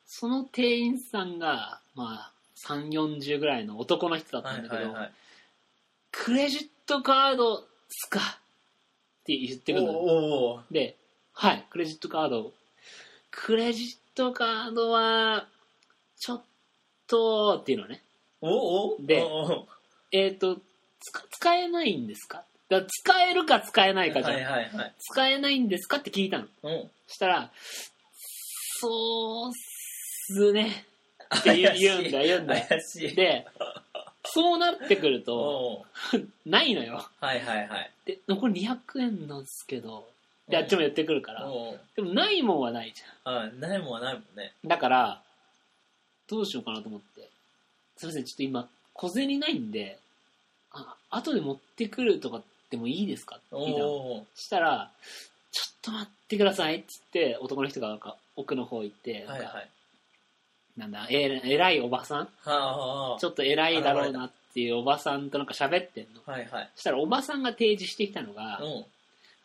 [0.06, 5.12] その店員さんがまあ3 4 0ぐらいの男の人だったんだけど、いはいはい。
[6.10, 8.22] クレジットカードっすかっ
[9.24, 10.96] て言ってくるのおおで、
[11.32, 12.52] はい、クレジットカード。
[13.30, 15.46] クレジットカードは、
[16.18, 16.42] ちょっ
[17.06, 18.02] と、っていうのね。
[18.40, 19.68] おおでおお
[20.12, 20.56] えっ、と、
[21.00, 22.44] つか使えないんですか？
[22.68, 24.94] だから使えるか使えないかじゃん、はいはいはい。
[24.98, 26.46] 使えないんですかって聞いたの。
[26.62, 26.90] うん。
[27.06, 27.50] そしたら、
[28.80, 30.86] そうっすね。
[31.38, 33.46] って言うんだよ、言うんだで、
[34.32, 35.86] そうなってくると、お
[36.46, 37.04] ないのよ。
[37.20, 40.08] はいはいはいで、残り200円なんですけど、
[40.48, 41.48] で、あっちも言ってくるから。
[41.48, 43.46] おでもないもんはないじゃん。
[43.46, 45.22] あないもんはないもんねだから、
[46.28, 47.28] どうしようかなと思って。
[47.96, 49.98] すいません、ちょっと今、小銭ないんで、
[50.72, 54.90] あ、後で持ってくるとかでもいいですかって聞いたしたら、
[55.50, 59.70] ちょっと待ってくださいっつって、男の人がなんか奥の方行って、はいはい
[60.80, 62.18] なんだ、え偉いおばさん？
[62.20, 63.18] はあはあ。
[63.20, 66.22] ちょっと偉いだろうなっていうおばさんとなんか喋ってんの。
[66.24, 66.70] はいはい。
[66.74, 68.84] そしたらおばさんが提示してきたのが、うん。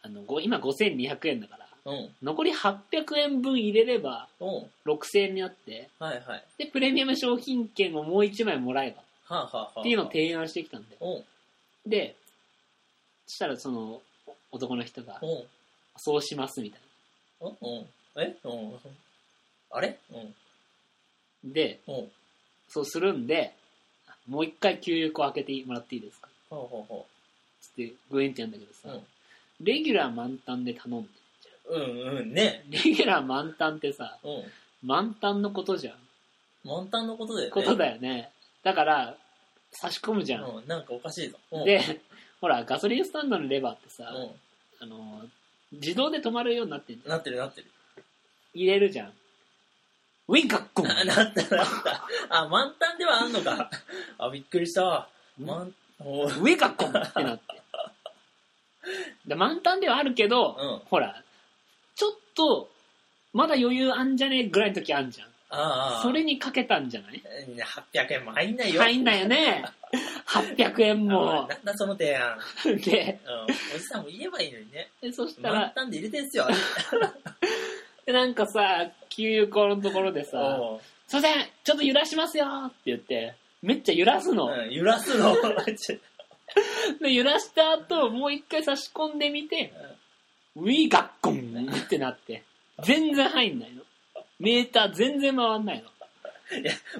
[0.01, 2.09] あのご今5200円だから、うん。
[2.23, 4.47] 残り800円分入れればうん。
[4.85, 6.43] 6000円になって、はいはい。
[6.57, 9.79] で、プレミアム商品券をもう1枚もらえばはあはあはあ。
[9.81, 10.95] っていうのを提案してきたんで。
[11.01, 11.89] うん。
[11.89, 12.15] で、
[13.27, 14.01] そしたらその
[14.51, 15.43] 男の人が、うん。
[15.97, 16.79] そうしますみたい
[17.41, 17.85] うんうん。
[18.21, 18.73] えうん。
[19.71, 19.99] あれ？
[20.11, 20.17] うん。
[20.17, 20.23] な。
[21.45, 21.91] で、う。
[21.91, 22.11] ん
[22.67, 23.53] そうするんで、
[24.27, 26.27] もう一回給油口開けてもらっていいですか？
[26.49, 27.05] ほうほうほ
[27.61, 29.65] つってグイーンってやるんだけどさ、うん。
[29.65, 31.09] レギュラー満タンで頼んで。
[31.69, 32.65] ううんうんね。
[32.69, 34.43] レギュラー満タンってさ、うん。
[34.81, 35.95] 満タンのことじゃん。
[36.63, 37.51] 満タンのことだよね。
[37.51, 38.31] ことだよね。
[38.63, 39.17] だから、
[39.71, 40.45] 差し込むじゃん。
[40.45, 41.37] うんなんかおかしいぞ。
[41.51, 41.65] うん。
[41.65, 42.01] で、
[42.41, 44.35] ほら、ガソリンスタンドのレバーってさ、う
[44.81, 45.23] あの、
[45.71, 47.11] 自動で止まるようになってんじゃんん。
[47.11, 47.67] なってるなってる。
[48.53, 49.13] 入れるじゃん。
[50.27, 51.65] ウィンカッコンあなったなった
[52.29, 53.69] あ満タンではあんのか
[54.17, 55.07] あびっくりした
[55.37, 57.43] 満おーウィンカッコンってなって。
[59.25, 61.23] で満タンではあるけど、うんほら、
[61.95, 62.69] ちょっと、
[63.33, 65.27] まだ余裕あんじゃねえぐらいの時あんじゃん。
[65.49, 67.21] ああそれにかけたんじゃない
[67.93, 69.63] ？800円も入んないよ入んないよね。
[70.27, 72.37] 800円もなんだその提案。
[72.65, 73.75] でうん。
[73.75, 74.89] おじさんも言えばいいのにね。
[75.01, 76.47] でそしたら満タンで入れてんすよ。
[78.05, 85.35] でなんかさ給油口のところでさおう「すいませんちょっと揺らしますよ」って言ってめっちゃ揺らすの、うん、揺らすの。
[87.01, 89.73] で揺らした後もう一回差し込んでみて
[90.55, 92.43] ウィーガッコンってなって
[92.83, 93.81] 全然入んないの
[94.39, 95.89] メーター全然回んないの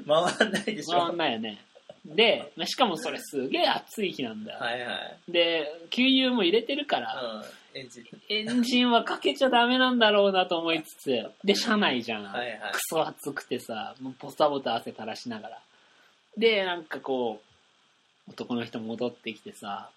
[0.07, 0.99] 回んないでしょ。
[0.99, 1.63] 回んないよね
[2.05, 4.93] でまあしかもそれすげえ暑い日なんだよ、はいは
[5.27, 5.31] い。
[5.31, 7.43] で給油も入れてるから、うん。
[7.75, 8.05] エンジン。
[8.29, 11.29] エンジンはかけちゃダメなんだろうなと思いつつ。
[11.43, 12.71] で車内じゃん、はいはい。
[12.71, 15.59] クソ暑くてさもうポタポタ汗垂らしながら。
[16.37, 17.41] でなんかこ
[18.27, 19.89] う男の人戻ってきてさ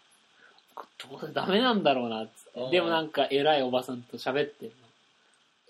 [1.09, 2.61] どうせダメなんだろうなっつって。
[2.61, 4.73] うんでもなんか偉いおばさんと喋ってる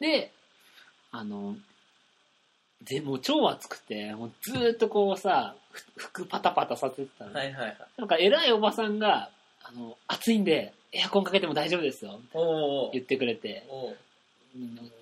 [0.01, 0.09] の。
[0.09, 0.33] で
[1.13, 1.57] あの
[2.83, 7.77] でもう超暑くてもうずーっとこうさふ服パタパタさせてたの、はいはいはい。
[7.99, 9.29] なんか偉いおばさんが
[9.63, 12.21] あの暑いんでエアコンかけても大丈夫ですよ。
[12.33, 12.47] おう
[12.87, 12.91] おう。
[12.93, 13.65] 言ってくれて。
[13.69, 13.97] おう。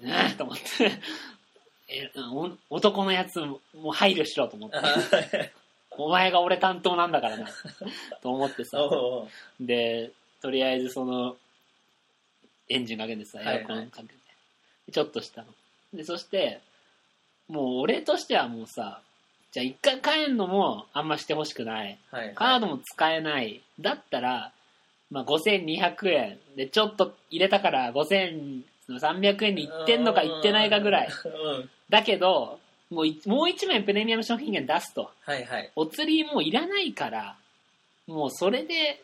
[0.03, 0.63] ねえと思って。
[1.89, 3.61] えお男のやつも
[3.93, 5.53] 配慮しろと思って。
[5.99, 7.49] お前が俺担当なんだからな。
[8.23, 8.79] と思ってさ。
[9.61, 10.11] で
[10.43, 11.37] とりあえずその
[12.69, 13.57] エンジンかけてさはいはい。
[13.59, 14.15] エアコンかけて、
[14.93, 15.49] ちょっとしたの。
[15.95, 16.61] でそして
[17.49, 19.01] もう俺としてはもうさ
[19.53, 22.35] じゃあ一回帰んのもあんましてほしくないはい。
[22.35, 23.63] カードも使えない。
[23.81, 24.53] だったら、
[25.11, 31.71] まあ、5200円でちょっと入れたから5300円にいってんのかいってないかぐらいうん。
[31.89, 32.59] だけど
[32.91, 35.73] もういもう一枚プレミアム商品券出すとはいはい。
[35.77, 37.37] お釣りもういらないから
[38.07, 39.03] もうそれで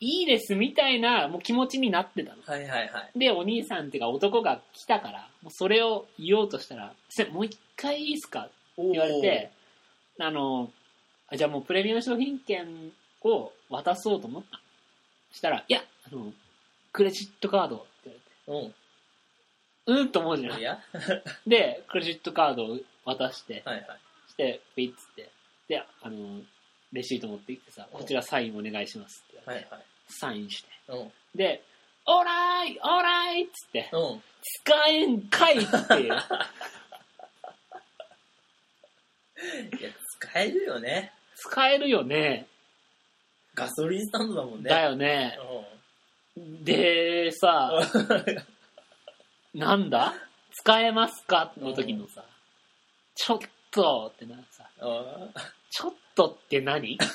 [0.00, 3.18] いいですみたいなもう気持ちになってたのはいはいはい。
[3.18, 8.48] でお兄さんっていうか男が来たからもうそれを言おうとしたら「せもう一回いいっすか?」
[8.78, 9.50] 言言われて、
[10.20, 10.70] あの、
[11.28, 14.60] あじゃあもうプレミアム商品券を渡そうと思った
[15.32, 16.32] したら、いや、あの、
[16.92, 17.86] クレジットカードって
[18.46, 18.72] 言われて、
[19.86, 20.00] うん。
[20.00, 20.62] うんと思うじゃんい。
[20.62, 20.82] や
[21.46, 24.00] で、クレジットカードを渡して、はいはい。
[24.30, 25.30] して、ピッつって、
[25.68, 26.42] で、あの、
[26.92, 29.86] レシート持ってきてさ、こちらサインお願いしますって言われて、はいはい。
[30.08, 31.12] サインして、うん。
[31.34, 31.62] で、
[32.06, 34.22] オーライオーライっつって、うん。
[34.40, 36.14] 使えんかいっていう。
[39.78, 41.12] いや、使えるよね。
[41.36, 42.46] 使えるよね。
[43.58, 44.70] ガソリンスタンドだもんね。
[44.70, 45.38] だよね。
[46.36, 47.70] うで、さ、
[49.54, 49.58] ん。
[49.58, 50.14] なんだ？
[50.52, 51.52] 使えますか？
[51.58, 52.24] の時のさ、
[53.14, 53.38] ちょっ
[53.70, 55.34] とってなさ、うん
[55.70, 56.98] ちょっとって何？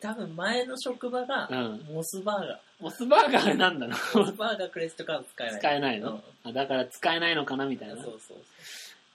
[0.00, 1.80] 多分前の職場がうん。
[1.92, 4.18] モスバーガモスバーガーなんだのー。
[4.18, 5.58] モスバーガークレジットカード使えない。
[5.60, 7.94] 使えないの、あだから使えないのかなみたいな。
[7.94, 8.38] うんそうそう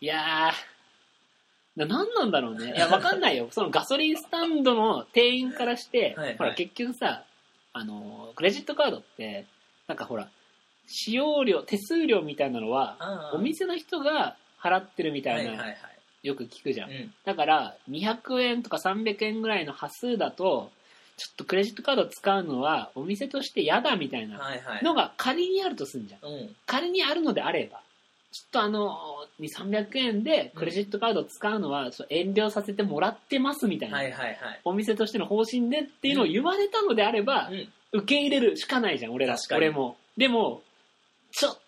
[0.03, 0.51] いやー、
[1.75, 2.73] な何なんだろうね。
[2.75, 3.47] いや、わかんないよ。
[3.53, 7.23] そのガソリンスタンドの店員からして、はいはいほら、結局さ、
[7.73, 9.45] あの、クレジットカードって、
[9.87, 10.29] なんかほら、
[10.87, 15.77] 使用料、手数料みたいなのは、お店の人が払ってるみたな、はいいはいはい。
[16.23, 16.91] よく聞くじゃん。
[16.91, 17.13] うん。
[17.23, 20.71] だから、200円とか300円ぐらいの端数だと、
[21.17, 24.83] ちょっとクレジットカード使うのはお店として嫌だみたいなはいはい。
[24.83, 26.29] のが仮にあるとすんじゃん。
[26.29, 26.55] うん。
[26.65, 27.81] 仮にあるのであれば、
[28.31, 28.97] ちょっとあの、
[29.39, 34.37] 2、300円でクレジットカードを使うのは、遠慮させてもらってますみたいな、はいはいはい。
[34.63, 37.67] お店としての方針でっていうのを言われたのであれば、うん。
[37.93, 39.35] 受け入れるしかないじゃん、俺ら。
[39.51, 39.97] 俺も。
[40.15, 40.61] でも、
[41.31, 41.59] ちょっ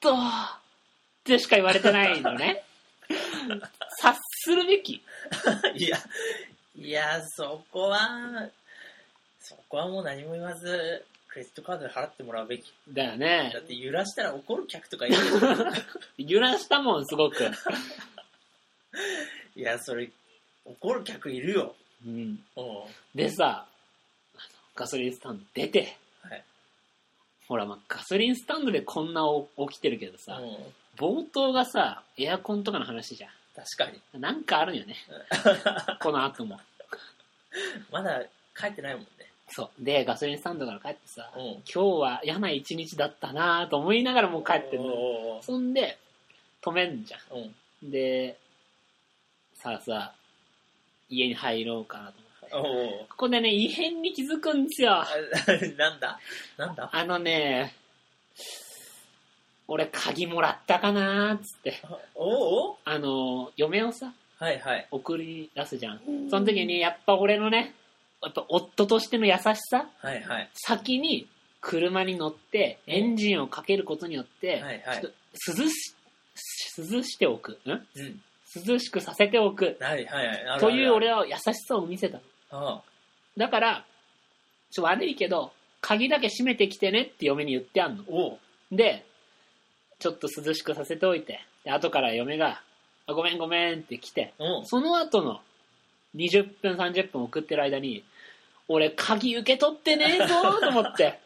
[0.00, 0.16] と、っ
[1.24, 2.64] てしか言われてないのね。
[3.98, 5.02] 察するべき。
[5.76, 5.98] いや、
[6.76, 8.50] いや、そこは、
[9.40, 12.74] そこはもう何も言わず、クレジットカードで払ってもらうべき。
[12.88, 13.60] だよねだ。
[13.60, 15.36] って揺らしたら怒る客とかいるでしょ
[16.18, 17.44] 揺らしたもん、すごく。
[19.54, 20.10] いや、それ、
[20.64, 21.76] 怒る客いるよ。
[22.04, 22.44] うん。
[22.56, 22.82] うん。
[23.14, 23.68] でさ、
[24.34, 24.42] あの
[24.74, 26.44] ガソリンスタンド出て、はい。
[27.46, 30.56] ほら、まあ、ガソリンスタンドでこんなお起きてるけどさ、うん。
[30.96, 34.18] 冒頭がさ、エアコンとかの話じゃ確かに。
[34.18, 34.20] ん。
[34.20, 34.96] なんかあるよね。
[36.02, 36.60] この後も。
[37.92, 38.24] まだ
[38.56, 39.29] 帰ってないもんね。
[39.52, 39.84] そう。
[39.84, 41.42] で、ガソリンスタンドから帰ってさ、うん。
[41.42, 44.92] 今日は嫌な一日だったなと思いながらもう帰ってんのよ。
[44.94, 45.98] おーそんで、
[46.62, 47.38] 止めんじゃう
[47.84, 47.88] ん。
[47.88, 47.90] ん。
[47.90, 48.38] で、
[49.54, 50.12] さあさ、
[51.08, 53.00] 家に入ろうかなと思って。
[53.00, 54.92] おーここでね、異変に気づくんですよ。
[54.92, 55.06] あ
[55.76, 56.18] なんだ？
[56.56, 56.88] なんだ？
[56.92, 57.74] あのね、
[59.66, 61.74] 俺鍵もらったかなーっつって。
[62.14, 64.86] おおあの、嫁をさ、はいはい。
[64.90, 66.00] 送り出すじゃん。
[66.30, 67.74] その時に、やっぱ俺のね、
[68.22, 69.88] やっぱ夫としての優しさ？
[69.98, 70.50] はいはい。
[70.54, 71.26] 先に
[71.60, 75.12] 車に乗ってエンジンをかけることによって、はいはいちょっ
[75.56, 75.94] と涼し
[76.78, 77.70] 涼しておく、ん？
[77.70, 78.20] うん。
[78.66, 79.76] 涼しくさせておく。
[79.80, 80.60] はいはいはい。
[80.60, 82.22] という俺は優しさを見せたの。
[82.50, 82.82] あ
[83.36, 83.84] だから、
[84.70, 88.38] ちょ悪いけど、鍵だけ閉めてきてねって嫁に言ってあんの。
[88.72, 89.04] で、
[89.98, 92.60] ちょっと涼しくさせておいて、で後から嫁が、
[93.06, 94.34] あごめんごめんって来て。
[94.64, 95.40] その後の
[96.16, 98.04] 20分30分送ってる間に、
[98.72, 100.26] 俺鍵受け取ってねえぞ
[100.62, 101.18] と思って、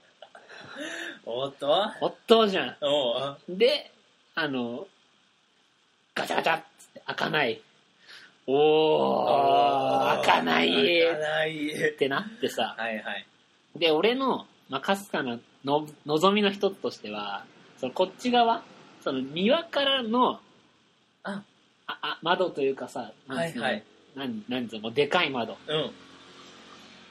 [1.27, 1.93] おっと？
[2.01, 2.77] おっとじゃん。
[2.81, 3.39] おう。
[3.51, 3.91] で、
[4.35, 4.89] あの、
[6.15, 6.63] ガチャガチャっ
[6.95, 7.61] て開かない。
[8.47, 11.67] おー、開かない開かない。
[11.69, 13.27] ってなってさ、はいはい。
[13.77, 17.45] で、俺の、まあ、かすかなの望みの一つとしては、
[17.79, 18.63] そのこっち側、
[19.03, 20.41] その庭からの、
[21.25, 21.43] あ
[21.87, 23.85] あ、あ窓というかさ、なんつうの、はいはい
[24.81, 25.59] もうでかい窓。
[25.67, 25.91] うん。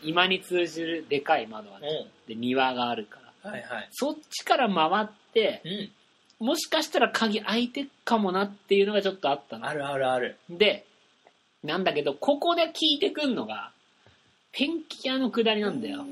[0.04, 3.52] 今に通じるでかい窓があって、で、庭があるから。
[3.52, 3.88] はいはい。
[3.92, 5.62] そっちから回って、
[6.40, 6.48] うん。
[6.48, 9.74] もしかしたら鍵開いてっかもなっていうのがちょっとあったのあ。
[9.74, 10.38] るあるある。
[10.50, 10.86] で、
[11.64, 13.72] なんだけど、ここで聞いてくんのが、
[14.52, 16.06] ペンキ屋の下りなんだよ。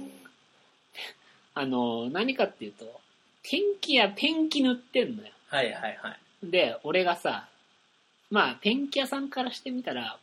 [1.54, 2.86] あの、何かっていうと、
[3.44, 5.30] ペンキ屋ペンキ塗ってんのよ。
[5.48, 6.50] はいはいはい。
[6.50, 7.50] で、俺がさ、
[8.30, 10.18] まあ、ペンキ屋さんからしてみたら、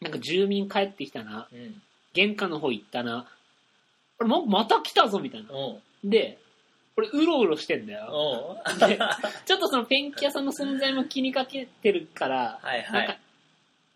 [0.00, 1.48] なんか住民帰ってきたな。
[1.52, 1.82] うん。
[2.16, 3.26] 玄関の方行ったな。
[4.18, 5.48] 俺もまた来たぞみたいな。
[6.02, 6.38] で、
[6.96, 8.56] 俺うろうろしてんだよ。
[8.88, 8.98] で
[9.44, 13.18] ちょっとそのペンキ屋さんの存在も気にかけてるから、はいはいなんか。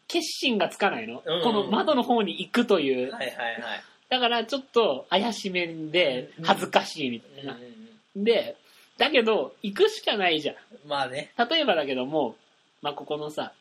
[0.06, 3.12] 決心がつかないの、うんうんこの窓の方に行くという。
[3.12, 3.82] はいはいはい。
[4.10, 7.54] だからちょっと怪しめんで恥ずかしいみたいな。
[7.54, 8.56] うんで、
[8.98, 10.56] だけど、行くしかないじゃん。
[10.86, 11.32] まあね。
[11.38, 12.34] 例えばだけども、
[12.82, 13.52] まあ、ここのさ、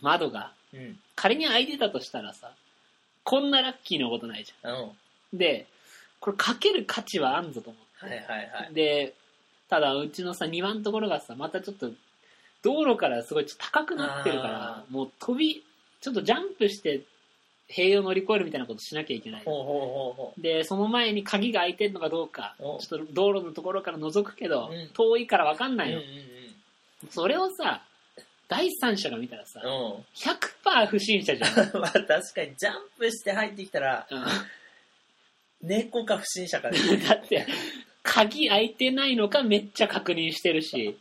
[0.00, 0.98] 窓がうん。
[1.14, 2.52] 仮に開いてたとしたらさ、
[3.24, 4.70] こんなラッキーなことないじうん。
[4.72, 5.38] はいゃん。
[5.38, 5.66] で、
[6.20, 8.06] これかける価値はあんぞと思う。
[8.06, 8.74] はいはい。
[8.74, 9.14] で、
[9.68, 11.90] ただうちのさ、庭のところがさ、またちょっと、
[12.62, 15.62] 道路からすごいちょっと高くなってるからあ、もう飛び、
[16.00, 17.02] ちょっとジャンプして、
[17.68, 19.42] 塀を乗り越えるみたいなことしなきゃいけない。
[19.44, 25.76] ほうほうほうほで、その前に鍵が開いてんのかどうか、ちおょっと道路のところから覗くけど、うん遠いからわかんう。
[25.76, 25.98] ないの。
[25.98, 26.04] うん
[27.10, 27.82] それをさ、
[28.48, 29.76] 第三者が見たらさうん、うん。
[29.76, 30.04] うん。
[30.14, 31.50] 100%不審者じゃん。
[31.78, 34.24] まあ確かにジャンプして入ってきたら、うん
[35.62, 36.78] 猫か不審者かで。
[36.98, 37.46] だって、
[38.02, 40.96] 鍵開いてないのかめっちゃ確認してるし、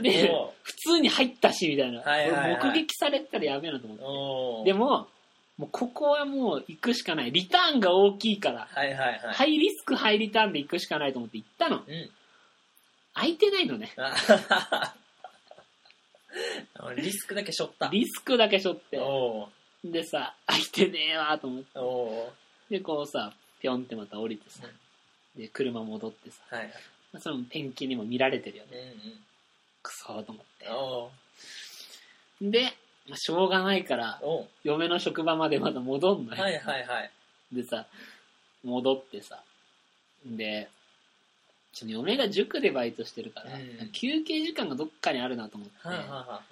[0.00, 2.00] で、お普通に入ったし、みたいな。
[2.00, 4.04] はいはいはい俺目撃されたらやべえなと思って。
[4.04, 5.08] おでも、
[5.58, 7.32] もうここはもう行くしかない。
[7.32, 9.34] リターンが大きいから、はいはいはい。
[9.34, 11.78] ハイリスクハイリターンで行くしかないと思って行ったの。
[11.78, 12.10] うん。
[13.14, 13.92] 開いてないのね。
[13.96, 14.94] あ
[16.96, 17.88] リスクだけ背負った。
[17.88, 18.98] リスクだけ背負って。
[18.98, 19.48] お
[19.84, 21.62] でさ、開いてねえわと思っ
[22.68, 22.78] て。
[22.78, 24.66] で、こうさ、ぴょんってまた降りてさ、
[25.36, 26.72] で、車戻ってさ、はいはい。
[27.12, 28.80] まあそのペンキにも見られてるようね。
[28.90, 28.94] ん
[29.82, 30.74] クソーと思っうん。
[30.74, 31.10] お
[32.40, 32.60] て。
[32.60, 32.72] で、
[33.08, 36.42] まあしょうがないから、お嫁の職場までまだ戻んのよ。
[36.42, 37.10] はいはいはい。
[37.52, 37.86] でさ、
[38.64, 39.42] 戻ってさ、
[40.24, 40.68] で、
[41.72, 43.88] ちょっと嫁が塾でバイトしてるから、うん。
[43.92, 46.42] 休憩時間がどっかにあるなと思って、はあ、はあは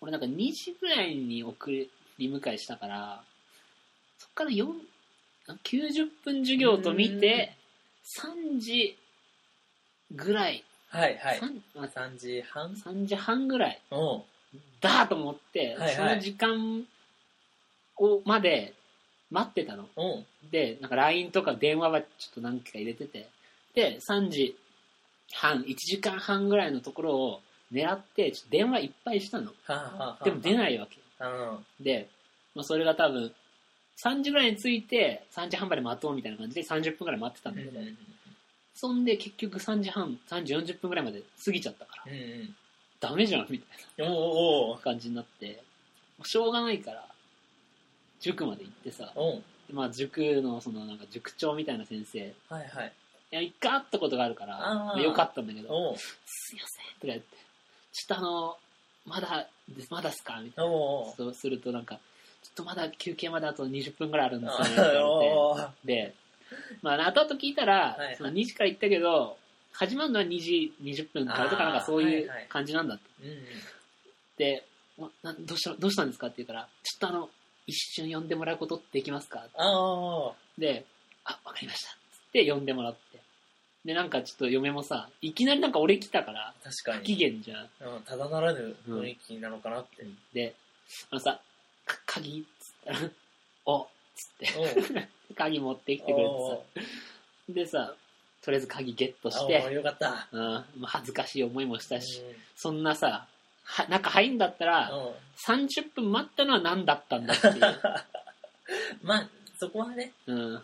[0.00, 1.88] 俺なんか2時ぐらいに送り
[2.20, 3.22] 迎えしたから、
[4.18, 4.66] そっから4
[5.64, 7.56] 90分授業と見て、
[8.04, 8.96] 3時
[10.14, 11.38] ぐらい、あ、はいはい。
[11.38, 13.80] 三まあ3時半3時半ぐらい。
[13.90, 14.22] おう。
[14.80, 15.94] だと思って、はいはい。
[15.94, 16.84] その時間
[17.96, 18.74] をまで
[19.30, 19.88] 待ってたの。
[19.96, 20.24] おう。
[20.50, 23.28] で、なんか LINE とか電話はちょっと何回か入れてて、
[23.74, 24.56] で、3時
[25.32, 29.52] 半、1時間半ぐらいのところを狙って、電話いっぱいしたの。
[30.24, 30.54] でも出い。
[30.54, 30.98] ないわけ。
[31.20, 31.84] うん。
[31.84, 32.08] で、
[32.54, 33.32] まあ、それが多分、
[33.98, 37.80] 3時ぐらいに着いて、3時半まで待とうみたいな感じで30分ぐらい待ってたんだけど、
[38.74, 42.54] そんで結局3時半、3時40分ぐらいまで過ぎちゃったから、うんうん。
[43.00, 45.62] ダメじゃんみたいな感じになって、
[46.24, 47.04] しょうがないから、
[48.20, 49.12] 塾まで行ってさ、
[49.72, 52.34] まあ塾のそのなんか塾長みたいな先生、
[53.36, 57.36] や、一回会ったことがあるから、まあよかったんだけど、おうすいませんとか言って、
[57.92, 58.56] ちょっとあの、
[59.06, 59.46] まだ
[59.90, 60.70] まだっすかみたいな。
[60.70, 61.96] おうそうするとなんか、
[62.42, 66.14] ちょっとまだ休憩まであと20分ぐらいあるんですよねって言われて、おうで、
[66.82, 69.36] まあ、後々聞いたら、はいはいその2時から行ったけど、
[69.72, 73.04] 始まるのは2時20分からとか、あーなんかそういうはいはい感じなんだって。
[73.22, 73.44] うんうん。
[74.38, 74.66] で、
[74.98, 77.28] わなどうしたどうしたんですかって言うから、ちょっとあの、
[77.66, 80.32] 一瞬呼んでもらうことできますかああ。
[80.56, 80.86] で、
[81.24, 81.90] あ、わかりました。
[81.90, 81.96] つっ
[82.32, 83.20] て呼んでもらって。
[83.86, 87.14] で、なんかちょっと嫁もさ、いきなりなんか俺来たから、不機確かに。
[87.14, 87.94] 嫌じゃん。
[87.94, 90.04] うん、ただならぬ雰囲気なのかなって。
[90.34, 90.54] で、
[91.12, 91.40] あのさ、
[91.84, 92.40] か鍵？
[92.40, 92.98] っつったら、
[93.64, 96.82] おっつって、おう 鍵持ってきてくれておうさ、
[97.48, 97.94] でさ、
[98.42, 100.28] とりあえず鍵ゲットして、よかった。
[100.32, 103.28] うん、まあ恥ずかしい思いもしたし、うんそんなさ、
[103.62, 107.60] は中入んだったら、うん30分待ったのは何だったんだっていう。
[109.04, 109.28] まあ、
[109.58, 110.62] そこはね、うん。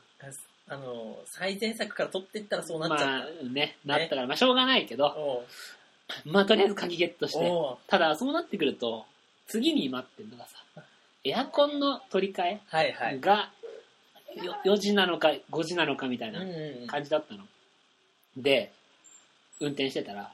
[0.68, 3.44] あの、最前作から撮っていったらそうなっちゃまあった。
[3.44, 7.48] ね、なったから、まあしょうがないけど、おうまあとりあえず鍵ゲットして。
[7.48, 9.06] おうただ、そうなってくると、
[9.46, 10.84] 次に待ってるのがさ、
[11.24, 13.16] エアコンの取り替はいはい。
[13.16, 13.50] えが、
[14.42, 17.44] よ4時なのか5時なのかみたいうんなうん感じだったの。
[18.36, 18.72] で、
[19.60, 20.32] 運転してたら、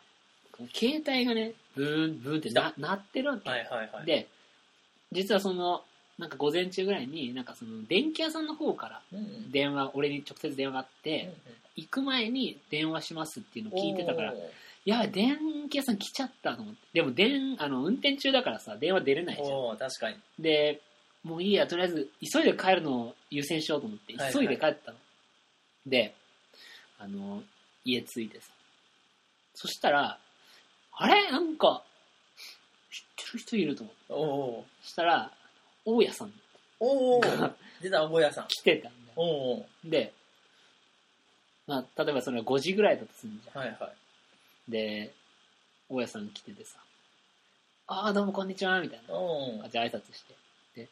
[0.75, 3.49] 携帯がね、ブーン、ブーンってな鳴ってるわけ。
[3.49, 4.07] はいはいはい。
[4.07, 4.29] で、
[5.13, 5.85] 実はその、
[6.19, 9.03] なんか午前中ぐらいに、なんかその電気屋さんの方から
[9.51, 11.33] 電話、俺に直接電話があって、
[11.77, 14.51] 行く前に電話しますっていうのを聞いてたから、おう
[14.85, 16.81] や電気屋さん来ちゃったと思って。
[16.95, 19.77] でも、電、あの、運転中だからさ、電話出れないじゃん。
[19.77, 20.17] 確かに。
[20.39, 20.81] で、
[21.23, 24.99] もういいや、とりあえず、急いで帰るのを優先しようと思って、急いで帰ったの。
[25.87, 26.15] で、
[26.99, 27.43] あの、
[27.85, 28.49] 家着いてさ。
[29.55, 30.19] そしたら、
[30.93, 31.31] あれ？
[31.31, 31.83] なんか、
[32.91, 34.67] 知ってる人いると思って。
[34.83, 35.33] そしたら、
[35.91, 36.33] 大家さん
[36.81, 38.49] おうが出た、大家さん。
[38.49, 39.13] 来てたんだよ。
[39.17, 40.13] おうで、
[41.67, 43.63] まあ、例えばそれが5時ぐらいだとするんじゃん。
[43.63, 43.89] はいは
[44.69, 44.71] い。
[44.71, 45.15] で、
[45.89, 46.79] 大家さん来ててさ、
[47.87, 50.35] ああ、どうもこんにちは、みたいな感じで挨拶して。
[50.83, 50.89] で、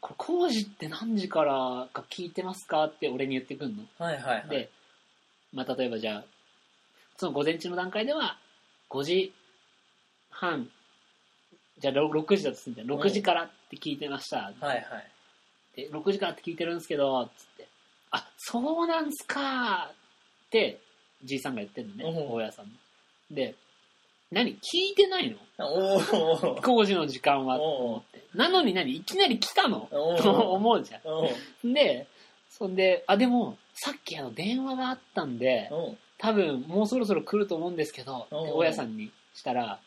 [0.00, 3.84] これ工事って何時からか聞いてますかって俺に言ってくんの。
[3.98, 4.48] はいはいはい。
[4.50, 4.68] で、
[5.54, 6.24] まあ、例えばじゃあ、
[7.16, 8.36] その午前中の段階では、
[8.90, 9.32] 5時
[10.30, 10.70] 半、
[11.78, 12.86] じゃあろ6時だとするんじゃん。
[12.86, 14.36] 6時からって聞いてました。
[14.36, 14.84] はいはい。
[15.76, 17.68] で、6時からって聞いてるんですけど、つって、
[18.10, 20.80] あ、そうなんすかって、
[21.24, 22.72] じいさんが言ってんのね、うん大家さんの。
[23.30, 23.54] で、
[24.32, 24.52] 何？
[24.52, 24.56] 聞
[24.92, 25.36] いてないの？
[26.62, 28.24] 工事の時間はと思って。
[28.34, 28.96] なのに何？
[28.96, 29.88] いきなり来たの？
[29.90, 31.00] と思うじゃ。
[31.66, 31.72] ん。
[31.72, 32.06] で、
[32.50, 35.70] そんで、あ、でも、さっきあの電話があったんで、
[36.18, 39.78] 多分もうそろそろ来ると思うんですけど、大家さんにしたら、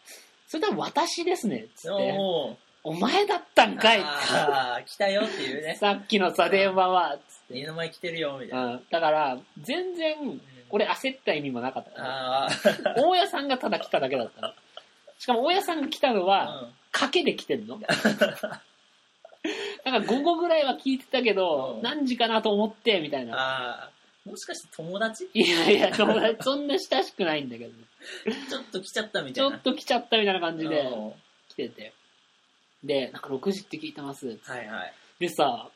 [0.49, 5.75] それ多分私ですね、つって、おうお前だったんかいああ、来たよっていうね。
[5.79, 7.59] さっきのさ、電話は、つって。
[7.59, 8.65] 家の前来てるよ、みたいな。
[8.65, 10.41] うん、だから、全然、
[10.71, 12.03] 俺焦った意味もなかったの。
[12.03, 12.49] ああ、
[12.97, 14.53] 大家さんがただ来ただけだったの。
[15.19, 17.77] しかも大家さんが来たのは、うん賭けで来てんの。
[17.85, 18.59] だか
[19.85, 23.91] ら午後ぐらいは聞いてたけどう、ん何時かなと思って、みたいな。
[24.29, 25.29] もしかして友達？
[25.33, 27.71] いやいや、友達そんな親しくないんだけど、
[28.49, 29.55] ちょっと来ちゃったみちたいな。
[29.55, 31.13] ょっと来ちゃったみたいな感じでうん
[31.49, 31.93] 来てて。
[32.83, 34.27] で、なんか6時って聞いてます。
[34.27, 34.93] はいはい。
[35.19, 35.69] でさ、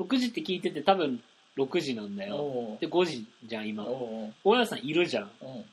[0.00, 1.22] 6時って聞いてて多分
[1.58, 2.36] 6時なんだよ。
[2.36, 3.84] おうで、5時じゃん、今。
[3.84, 5.30] おう大家さんいるじゃん。
[5.40, 5.64] おう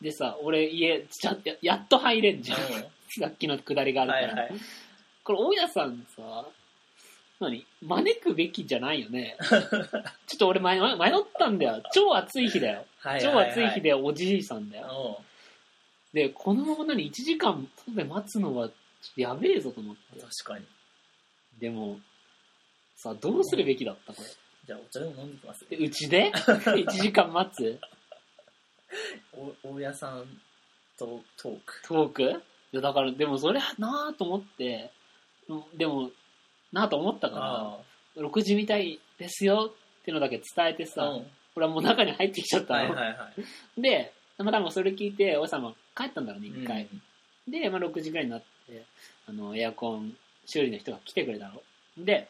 [0.00, 2.58] でさ、俺家、ちゃややっと入れんじゃん。
[2.58, 2.62] お
[3.20, 4.26] さっきのくだりがあうるから。
[4.26, 4.60] はいはい。
[5.24, 6.46] これ、大家さんさ、
[7.40, 7.66] 何？
[7.82, 9.36] 招くべきじゃないよね。
[9.48, 11.82] ちょっと俺迷迷ったんだよ。
[11.92, 12.84] 超暑い日だよ。
[12.98, 14.86] はい超はいはい暑い日でおじいさんだよ。
[14.90, 15.16] おう
[16.14, 18.70] で、このまま何 ?1 時間外で待つのは、
[19.16, 20.00] やべえぞと思って。
[20.20, 20.64] 確かに。
[21.60, 21.98] でも、
[22.96, 24.28] さ、どうするべきだったこれ？
[24.66, 27.78] じゃあお茶でも飲んできますで、うちで ?1 時間待つ？
[29.62, 30.24] お大家さん
[30.98, 31.82] とトーク。
[31.86, 32.22] トーク？
[32.22, 34.90] いや、だから、でもそれなぁと思って、
[35.48, 36.10] うんでも、
[36.76, 40.86] なぁと思ったかあら、6時みたいですよっていうのだけ伝えてあ。
[40.86, 41.26] さ、うん
[41.58, 42.80] 俺はもう中に入ってきちゃったの。
[42.80, 43.30] はいはいは
[43.78, 43.80] い。
[43.80, 46.82] で、まあ多分それ聞いて、おさんも帰ったんだろうね、一回。
[46.82, 47.02] うん
[47.50, 48.84] で、まあ6時ぐらいになって、
[49.26, 50.14] あの、エアコン
[50.44, 51.62] 修理の人が来てくれたの。
[51.96, 52.28] で、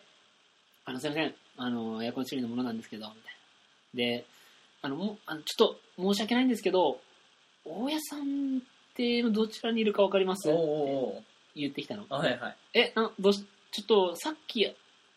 [0.84, 3.22] あの、すいません、あの、エアコン修理のものなんですけど、みたい
[3.94, 3.99] な。
[4.12, 4.24] で、
[4.82, 7.01] あの、もうあのちょっと申し訳ないんですけど、
[7.64, 8.61] 大家さんっ
[8.94, 10.49] てどちらにいるかわかります？
[10.49, 11.22] って
[11.57, 12.05] 言ってきたの。
[12.09, 12.57] はいはい。
[12.74, 13.44] え、などうし、
[13.77, 14.66] ちょっとさっき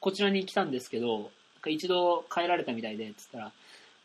[0.02, 1.28] こちらに来たんですけど、なん
[1.62, 3.52] か一度帰られたみたいで、つったら、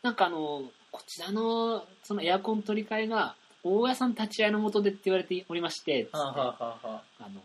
[0.01, 3.35] なんかあの、こちらのそのエアコン取り替えが、
[3.65, 7.41] 大家さん立ち会いのもとでって言われておりまして、つって、はあ、はあはあはあの、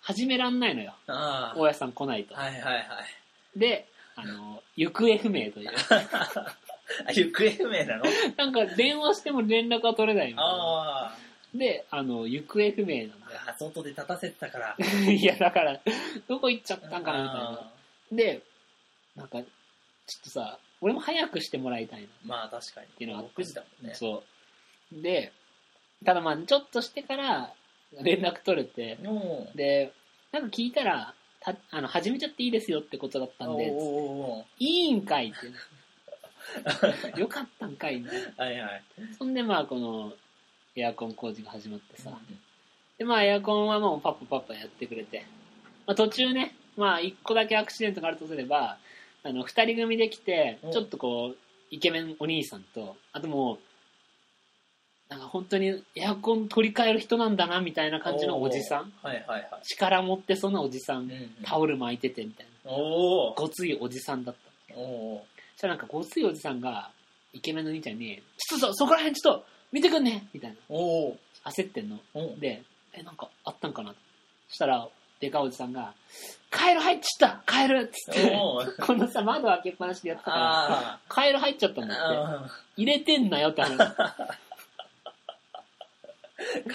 [0.00, 0.94] 始めらんないのよ。
[1.06, 2.38] 大家さん来ないと。
[2.38, 2.44] あ。
[2.44, 3.58] はいはいはい。
[3.58, 3.86] で、
[4.16, 5.70] あの、行方不明という。
[7.06, 8.04] あ、行方不明なの？
[8.38, 11.14] なんか電話しても連絡が取れないみたいな。
[11.54, 13.14] で、あの、行方不明な
[13.46, 13.50] よ。
[13.50, 14.76] あ外で立たせてたから。
[15.10, 15.80] いや、だから、
[16.28, 17.50] どこ行っちゃったんかなみたいな。
[17.50, 17.72] あ
[18.12, 18.42] で、
[19.16, 19.46] なんか、ちょ
[20.20, 22.06] っとさ、俺も早くしてもらいたいな。
[22.06, 22.86] ーまあ確かに。
[22.88, 23.94] ていうのがあって6時だもんね。
[23.94, 24.24] そ
[24.92, 25.02] う。
[25.02, 25.32] で、
[26.04, 27.52] ただまあ、ちょっとしてから
[28.02, 28.98] 連絡取れて、
[29.54, 29.92] で、
[30.32, 33.72] なんか聞いたら、たあの始めちゃっていいですよってことだったんで、
[34.58, 35.46] いいんかいって。
[37.20, 38.44] よかったんかいみたいな。
[38.44, 38.82] はいはい。
[39.18, 40.14] そんでまあ、この、
[40.76, 42.18] エアコン工事が始まってさ。
[43.00, 45.24] で、まあ、エアコンはもうパッパパッパやってくれて。
[45.86, 48.76] まあ、途中ね、まあ、一個だけアクシデントがあるとすれば、
[49.22, 51.36] あの、二人組で来てうん、ちょっとこう、
[51.70, 53.58] イケメンお兄さんと、あともう、
[55.08, 58.92] なんか本当にエアコン取り替える人なんだなみたいな感じのおじさん。
[59.02, 59.62] はいはいはい。
[59.64, 61.30] 力持ってそうなおじさんうんうん。
[61.42, 62.70] タオル巻いててみたいな。
[62.70, 63.40] おー。
[63.40, 64.34] ごついおじさんだっ
[64.68, 64.74] た。
[64.74, 65.24] そ
[65.56, 66.90] したらなんかごついおじさんが
[67.32, 70.56] イケメンの兄ちゃんに「ちょっとそこら辺ちょっと見てくんね!」みたいな。
[70.68, 71.16] おー。
[71.44, 71.98] 焦ってんの。
[72.38, 72.62] で
[72.92, 73.94] えなんかあったんかな？
[74.48, 74.88] そしたら
[75.20, 75.92] でかいおじさんが
[76.50, 78.36] 「カエル入っちゃったカエル!」っつって
[78.80, 82.02] このさ窓開けっぱなしでやってたからあカエル入っちゃったんーだって
[82.46, 83.94] あ入れてんなよって話ー。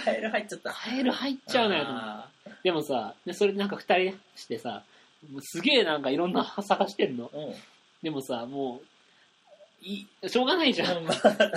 [0.04, 0.72] カエル入っちゃった。
[0.74, 2.30] カエル入っちゃうなよと思ってあ
[2.64, 4.84] でもさでそれでなんか二人してさ
[5.32, 7.56] もうすげえなんかいろんな探してんのーうん。
[8.04, 8.82] でもさも
[9.82, 11.52] ういしょうがないじゃんまあ、確か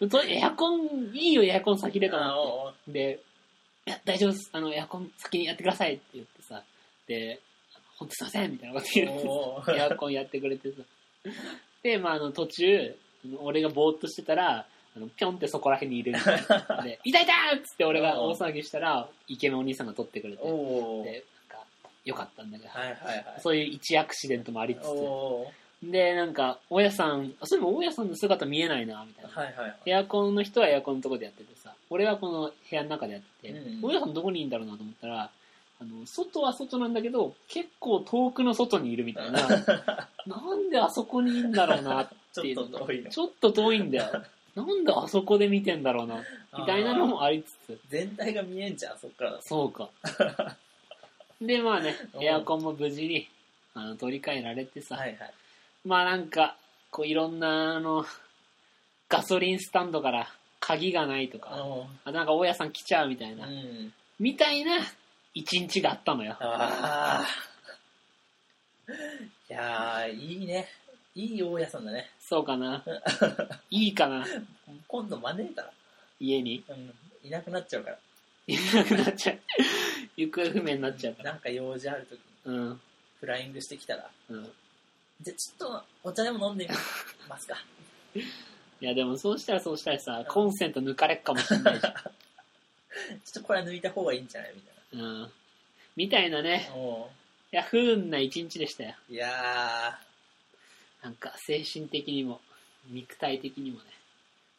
[0.00, 0.08] に。
[0.08, 3.20] とエアコンいいよエアコン先でとあ思ってで、
[3.86, 4.50] いや、大丈夫です。
[4.52, 6.62] あの、エアコン先にやってくださいって言ってさ、
[7.06, 7.40] で、
[7.96, 10.82] 本当すいませんみたいなこと言ってエアコンやってくれてさ。
[11.82, 12.96] で、まあ、あの、途中、
[13.38, 14.66] 俺がぼーっとしてたら、
[14.96, 16.82] あの、ぴょんってそこら辺にいるみたいな。
[16.82, 20.54] で、痛い痛いっつって俺が大騒ぎしたら、イケメンお兄さんが撮ってくれて、で、なん
[21.48, 21.66] か、
[22.04, 23.24] よかったんだけど、はいはいはい。
[23.40, 24.84] そういう一アクシデントもありつつ、
[25.82, 29.30] で、なんか、大家さん、あ、そういえば大家さんの姿見えないな、みたいな。
[29.30, 29.76] はいはいはい。
[29.86, 35.30] エアコンの人はエアコンのとこでやっててさ、俺はこの部屋の中でやってて、うん大家さんどこにいるんだろうなと思ったら、
[35.80, 39.40] あの、外は外なんだけど、結構遠くの外にいるみたいな、
[40.26, 43.10] なんであそこにいるんだろうなってちょっいうのと遠いの。
[43.10, 44.22] ちょっと遠いんだよ。
[44.54, 46.22] なんであそこで見てんだろうな、
[46.58, 49.40] みたいなのもありつつ、全体が見えんじゃん、そっから。
[49.40, 49.88] そうか。
[51.40, 53.26] で、まあね、うんエアコンも無事に、
[53.72, 55.32] あの、取り替えられてさ、はいはい。
[55.84, 56.56] まあなんか、
[56.90, 58.04] こういろんな、あの、
[59.08, 60.28] ガソリンスタンドから
[60.60, 61.50] 鍵がないとか、
[62.04, 63.92] あなんか大家さん来ちゃうみたいな、うん。
[64.18, 64.78] みたいな
[65.34, 66.36] 一日があったのよ。
[66.38, 67.26] ああ。
[69.48, 70.68] いやー、いいね。
[71.14, 72.10] いい大家さんだね。
[72.20, 72.84] そうかな。
[73.70, 74.26] いいかな。
[74.86, 75.72] 今度招いたら、
[76.20, 76.62] 家に。
[76.68, 77.98] うん、いなくなっちゃうから。
[78.46, 79.40] いなくなっちゃう。
[80.16, 81.32] 行方不明になっちゃうから。
[81.32, 82.80] なんか用事あるときにうん。
[83.20, 84.52] フライングしてきたら、うん。
[85.22, 86.70] じゃあちょっとお茶でも飲んでみ
[87.28, 87.56] ますか。
[88.80, 91.92] いやでもそうしたらそうしたらさ、コンセント抜かれっかもしんないじゃん。
[91.94, 92.12] ちょっ
[93.34, 94.54] とこれは抜いた方がいいんじゃない？
[94.54, 95.32] みたいうん。
[95.96, 96.70] みたいなね。
[97.52, 98.94] いや、不運な一日でしたよ。
[99.10, 99.98] ーいや
[101.02, 102.40] なんか精神的にも、
[102.86, 103.84] 肉体的にもね、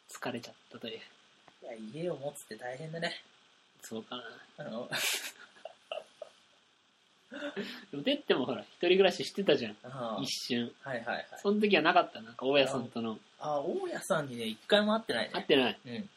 [0.08, 1.00] 疲れちゃったという。
[1.64, 3.22] ー、いや家を持つって大変だね。
[3.82, 4.24] そうかな。
[4.58, 4.88] あの、
[7.90, 9.76] でも、てってもほら、一人暮らししてたじゃん。
[9.84, 10.72] あー一瞬。
[10.82, 11.26] はいはいはい。
[11.38, 12.20] その時はなかった。
[12.22, 13.18] なんか、大家さんとの。
[13.38, 15.30] あー、大家さんにね、一回も会ってないね。
[15.32, 15.78] 会ってない。
[15.86, 16.10] うん。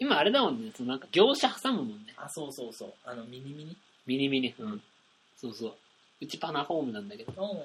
[0.00, 2.14] 今あれだもんね、そのなんか業者挟むもんね。
[2.16, 2.94] あ、そうそうそう。
[3.04, 3.76] あの、ミニミニ？
[4.06, 4.54] ミニミニ。
[4.58, 4.82] うん。
[5.36, 5.74] そうそう。
[6.20, 7.32] うちパナホームなんだけど。
[7.32, 7.58] うん。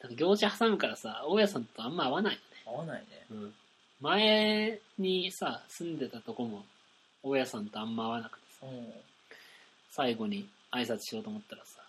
[0.00, 2.44] なんか業者挟むからさ、大家さんとあんま合わないよね。
[2.66, 3.26] 合わないね。
[3.30, 3.54] うん。
[4.00, 6.64] 前にさ、住んでたとこも、
[7.22, 8.92] 大家さんとあんま合わなくてさ、うん。
[9.90, 11.80] 最後に挨拶しようと思ったらさ、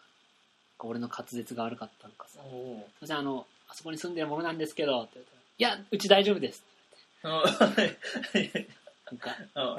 [0.79, 2.87] 俺の滑舌が悪かったのかさ、おお。
[2.97, 6.63] すいません、あの、あそこに住んでるものなんですけど、って言ったら、いや、うち大丈夫です。
[7.23, 9.77] なんか、うん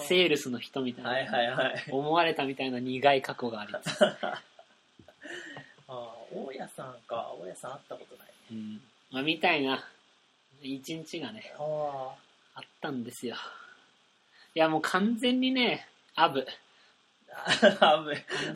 [0.00, 1.84] セールスの人みたいな、はいはいはい。
[1.90, 4.44] 思われたみたいな苦い過去がありつつ、 あ
[5.88, 7.32] あ、大家さんか。
[7.40, 8.28] 大家さん会ったことない。
[8.52, 8.82] うん。
[9.10, 9.82] まあ、みたいな、
[10.60, 12.14] 一日がね、あ
[12.54, 13.36] あったんですよ。
[14.54, 16.46] いや、もう完全にね、アブ。
[17.80, 17.94] あ。
[17.94, 18.14] アブ。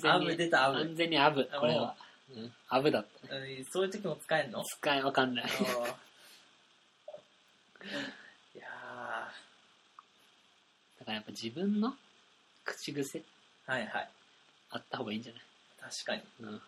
[0.09, 0.79] アブ出たアブ。
[0.79, 1.95] 完全にアブ、これは。
[2.35, 3.41] うん、アブだったね。
[3.59, 4.65] うんそういう時も使えんの？
[4.65, 5.45] 使いわかんない。
[8.55, 8.67] いや
[11.01, 11.95] だからやっぱ自分の
[12.65, 13.23] 口癖ー
[13.73, 14.09] はいはい。
[14.71, 15.43] あった方がいいんじゃない？
[15.91, 16.23] 確かに。
[16.41, 16.63] うん。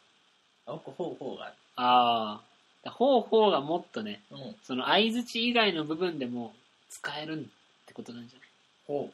[0.67, 1.55] あ、僕、ほうほうがある。
[1.77, 2.41] あ
[2.85, 2.91] あ。
[2.91, 4.57] 方法がもっとね、うん。
[4.63, 6.55] その相づち以外の部分でも
[6.91, 7.45] 使えるっ
[7.87, 8.39] てことなんじゃ
[8.87, 9.13] ほない？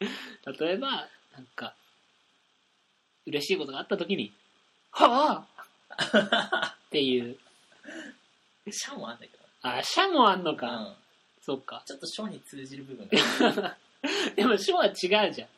[0.58, 1.74] 例えば、なんか、
[3.26, 4.32] 嬉しいことがあった時に、
[4.92, 5.44] は
[5.90, 7.38] あ っていう、
[8.66, 8.72] う。
[8.72, 9.44] シャもあんだけど。
[9.62, 10.68] あ、シャもあんのか。
[10.76, 10.94] うん。
[11.42, 11.82] そっか。
[11.86, 13.76] ちょっと書に通じる部分が。
[14.36, 14.94] でも、書は違う
[15.32, 15.48] じゃん。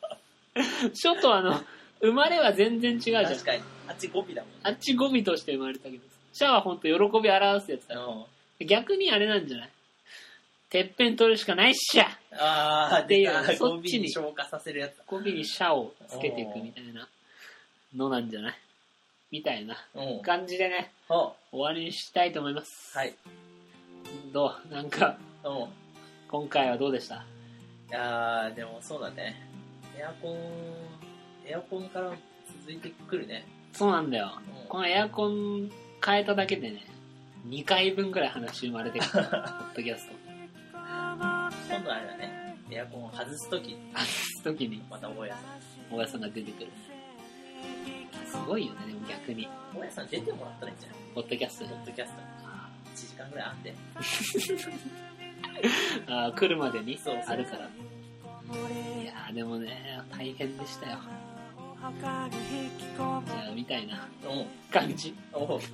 [0.94, 1.64] 書とあの、
[2.00, 3.44] 生まれは全然違うじゃん確。
[3.44, 3.62] かに。
[3.88, 4.60] あっち語尾だもんね。
[4.64, 8.28] あっち語尾として生まれたけど、シャはほんと喜び表すやつだよ。
[8.60, 8.66] うん。
[8.66, 9.70] 逆にあれなんじゃない？
[10.72, 12.06] てっぺん取るしかないっしゃ
[12.38, 15.04] ああ、っていう出たそっちに消化させるやつだ。
[15.06, 17.06] 語尾にシャをつけていくみたいな
[17.94, 18.54] のなんじゃない？
[19.30, 20.22] みたいなうん。
[20.22, 22.92] 感じでね、ほ終わりにしたいと思います。
[22.94, 22.98] う。
[22.98, 23.14] はい。
[24.32, 24.74] どう？
[24.74, 25.66] なんか、うん。
[26.30, 27.16] 今回はどうでした？
[27.16, 27.18] い
[27.90, 29.46] やー、でもそうだね。
[29.98, 30.38] エアコン、
[31.46, 32.10] エアコンから
[32.60, 33.44] 続いてくるね。
[33.74, 34.32] そうなんだよ。
[34.62, 35.70] うんこのエアコン
[36.02, 36.80] 変えただけでね、
[37.46, 39.10] 2回分ぐらい話生まれてくる。
[39.12, 40.21] ポッドキャスト。
[41.82, 42.56] 今度あれだね。
[42.70, 43.76] エアコンを外すとき、
[44.42, 45.40] その時にまた大家さん。
[45.90, 46.68] 小川さんが出てくる。
[48.26, 49.48] すごいよね、でも逆に。
[49.74, 50.98] 大家さん出てもらったらいいんじゃない？
[51.14, 52.18] ポッドキャストポッドキャスト。
[52.94, 53.74] 1時間ぐらいあんで。
[56.06, 57.58] あー来るまでにそうそうあるから。
[57.66, 60.98] いやーでもね、大変でしたよ。
[62.00, 65.14] じゃあ、みたいなおう感じ。
[65.32, 65.60] おう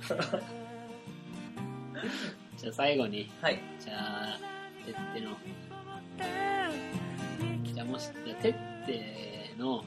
[2.57, 3.59] じゃあ最後に、はい。
[3.79, 4.39] じゃあ、
[4.85, 5.31] てっての、
[7.73, 8.53] じゃあもし、じゃあてっ
[8.85, 9.83] ての、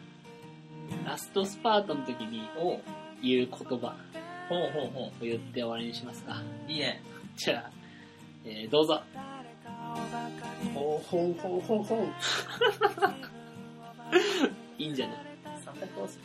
[1.05, 2.81] ラストスパートの時におう
[3.23, 3.97] 言う言葉
[4.49, 6.43] ほうほうほを言って終わりにしますか。
[6.69, 6.71] う。
[6.71, 7.01] いいね。
[7.37, 7.71] じゃあ、
[8.45, 9.01] えーどうぞ。
[10.75, 12.09] ほうほうほうほうほう。
[14.83, 15.17] いいんじゃない？
[15.65, 16.19] サンタクロース。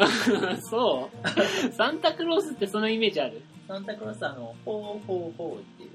[0.70, 1.10] そ
[1.68, 3.42] うサンタクロースってそのイメージある？
[3.68, 5.90] サンタクロースあの、ほうほうほうっていう。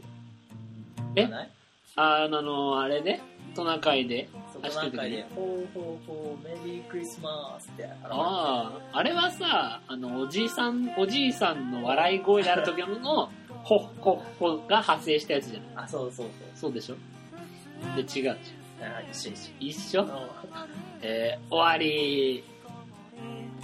[1.16, 1.28] え？
[1.28, 1.50] ない？
[1.96, 3.22] あの、あの、あれね、
[3.56, 4.28] トナカイで。
[4.54, 7.86] そこなんかで、ほうほうほう、メリークリスマスって。
[7.86, 13.30] ああ、あれはさ、あの、おじいさん、おじいさんの笑い声である時の、
[13.64, 15.86] ほっほっほが派生したやつじゃない？
[15.86, 16.96] あ、そうそうそうでしょ？
[17.96, 18.36] で、違うじゃん。
[18.36, 18.46] そう。
[18.82, 19.52] あ一緒一緒。
[19.60, 20.04] 一緒？
[20.04, 20.10] うん
[21.02, 22.44] えー終わり「